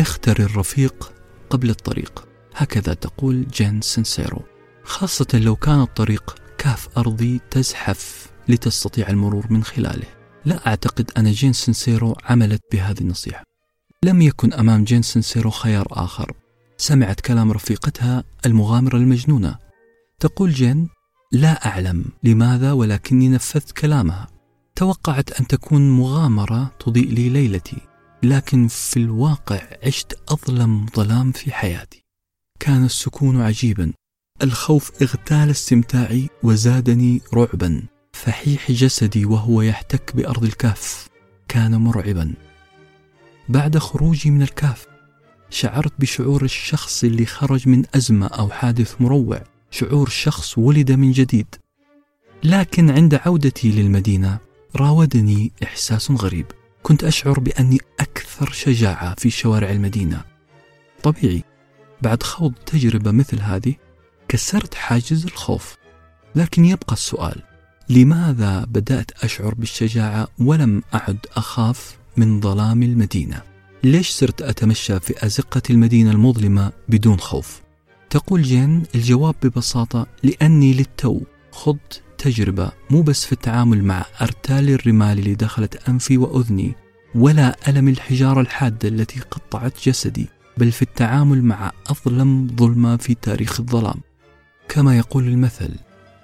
[0.00, 1.12] اختر الرفيق
[1.50, 2.28] قبل الطريق.
[2.54, 4.42] هكذا تقول جين سنسيرو.
[4.84, 10.06] خاصة لو كان الطريق كهف أرضي تزحف لتستطيع المرور من خلاله.
[10.44, 13.44] لا أعتقد أن جين سنسيرو عملت بهذه النصيحة.
[14.04, 16.32] لم يكن أمام جين سنسيرو خيار آخر.
[16.76, 19.58] سمعت كلام رفيقتها المغامرة المجنونة.
[20.20, 20.88] تقول جين
[21.32, 24.28] لا أعلم لماذا ولكني نفذت كلامها.
[24.76, 27.78] توقعت أن تكون مغامرة تضيء لي ليلتي
[28.22, 32.04] لكن في الواقع عشت أظلم ظلام في حياتي.
[32.60, 33.92] كان السكون عجيبا.
[34.42, 37.82] الخوف اغتال استمتاعي وزادني رعبا.
[38.12, 41.08] فحيح جسدي وهو يحتك بأرض الكهف.
[41.48, 42.34] كان مرعبا.
[43.48, 44.86] بعد خروجي من الكهف
[45.50, 49.42] شعرت بشعور الشخص اللي خرج من أزمة أو حادث مروع.
[49.70, 51.54] شعور شخص ولد من جديد.
[52.44, 54.38] لكن عند عودتي للمدينة
[54.76, 56.46] راودني إحساس غريب.
[56.82, 60.24] كنت أشعر بأني أكثر شجاعة في شوارع المدينة.
[61.02, 61.44] طبيعي
[62.02, 63.74] بعد خوض تجربة مثل هذه
[64.34, 65.76] كسرت حاجز الخوف
[66.34, 67.42] لكن يبقى السؤال
[67.88, 73.42] لماذا بدأت أشعر بالشجاعة ولم أعد أخاف من ظلام المدينة؟
[73.84, 77.60] ليش صرت أتمشى في أزقة المدينة المظلمة بدون خوف؟
[78.10, 81.20] تقول جين الجواب ببساطة لأني للتو
[81.50, 86.74] خضت تجربة مو بس في التعامل مع أرتال الرمال اللي دخلت أنفي وأذني
[87.14, 90.26] ولا ألم الحجارة الحادة التي قطعت جسدي
[90.56, 94.00] بل في التعامل مع أظلم ظلمة في تاريخ الظلام
[94.74, 95.74] كما يقول المثل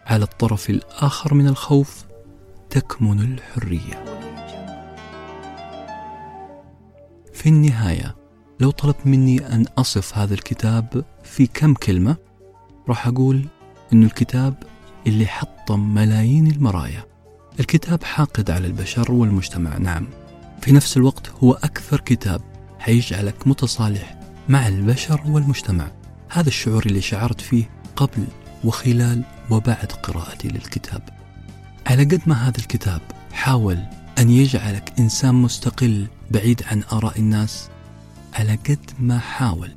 [0.06, 2.04] على الطرف الآخر من الخوف
[2.70, 4.04] تكمن الحرية.
[7.32, 8.16] في النهاية
[8.60, 12.16] لو طلبت مني أن أصف هذا الكتاب في كم كلمة
[12.88, 13.44] راح أقول
[13.92, 14.54] أن الكتاب
[15.06, 17.04] اللي حطم ملايين المرايا.
[17.60, 20.06] الكتاب حاقد على البشر والمجتمع نعم.
[20.60, 22.40] في نفس الوقت هو أكثر كتاب
[22.78, 25.90] حيجعلك متصالح مع البشر والمجتمع.
[26.28, 28.24] هذا الشعور اللي شعرت فيه قبل
[28.64, 31.02] وخلال وبعد قراءتي للكتاب.
[31.86, 33.00] على قد ما هذا الكتاب
[33.32, 33.78] حاول
[34.18, 37.68] أن يجعلك إنسان مستقل بعيد عن آراء الناس
[38.34, 39.70] على قد ما حاول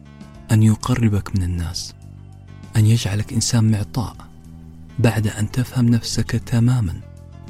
[0.52, 1.94] أن يقربك من الناس
[2.76, 4.16] أن يجعلك إنسان معطاء
[5.00, 6.94] بعد أن تفهم نفسك تماما.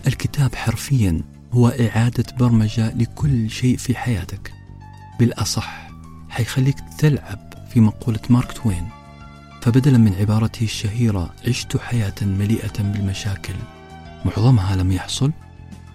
[0.07, 1.21] الكتاب حرفيا
[1.53, 4.53] هو إعادة برمجة لكل شيء في حياتك.
[5.19, 5.89] بالأصح
[6.29, 8.89] حيخليك تلعب في مقولة مارك توين
[9.63, 13.53] فبدلا من عبارته الشهيرة عشت حياة مليئة بالمشاكل
[14.25, 15.31] معظمها لم يحصل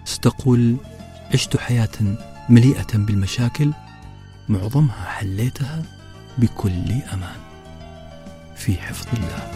[0.05, 0.75] ستقول
[1.33, 2.17] عشت حياة
[2.49, 3.71] مليئة بالمشاكل
[4.49, 5.83] معظمها حليتها
[6.37, 7.39] بكل أمان
[8.55, 9.51] في حفظ الله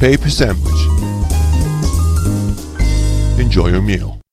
[0.00, 0.82] Paper sandwich.
[3.38, 4.23] Enjoy your meal.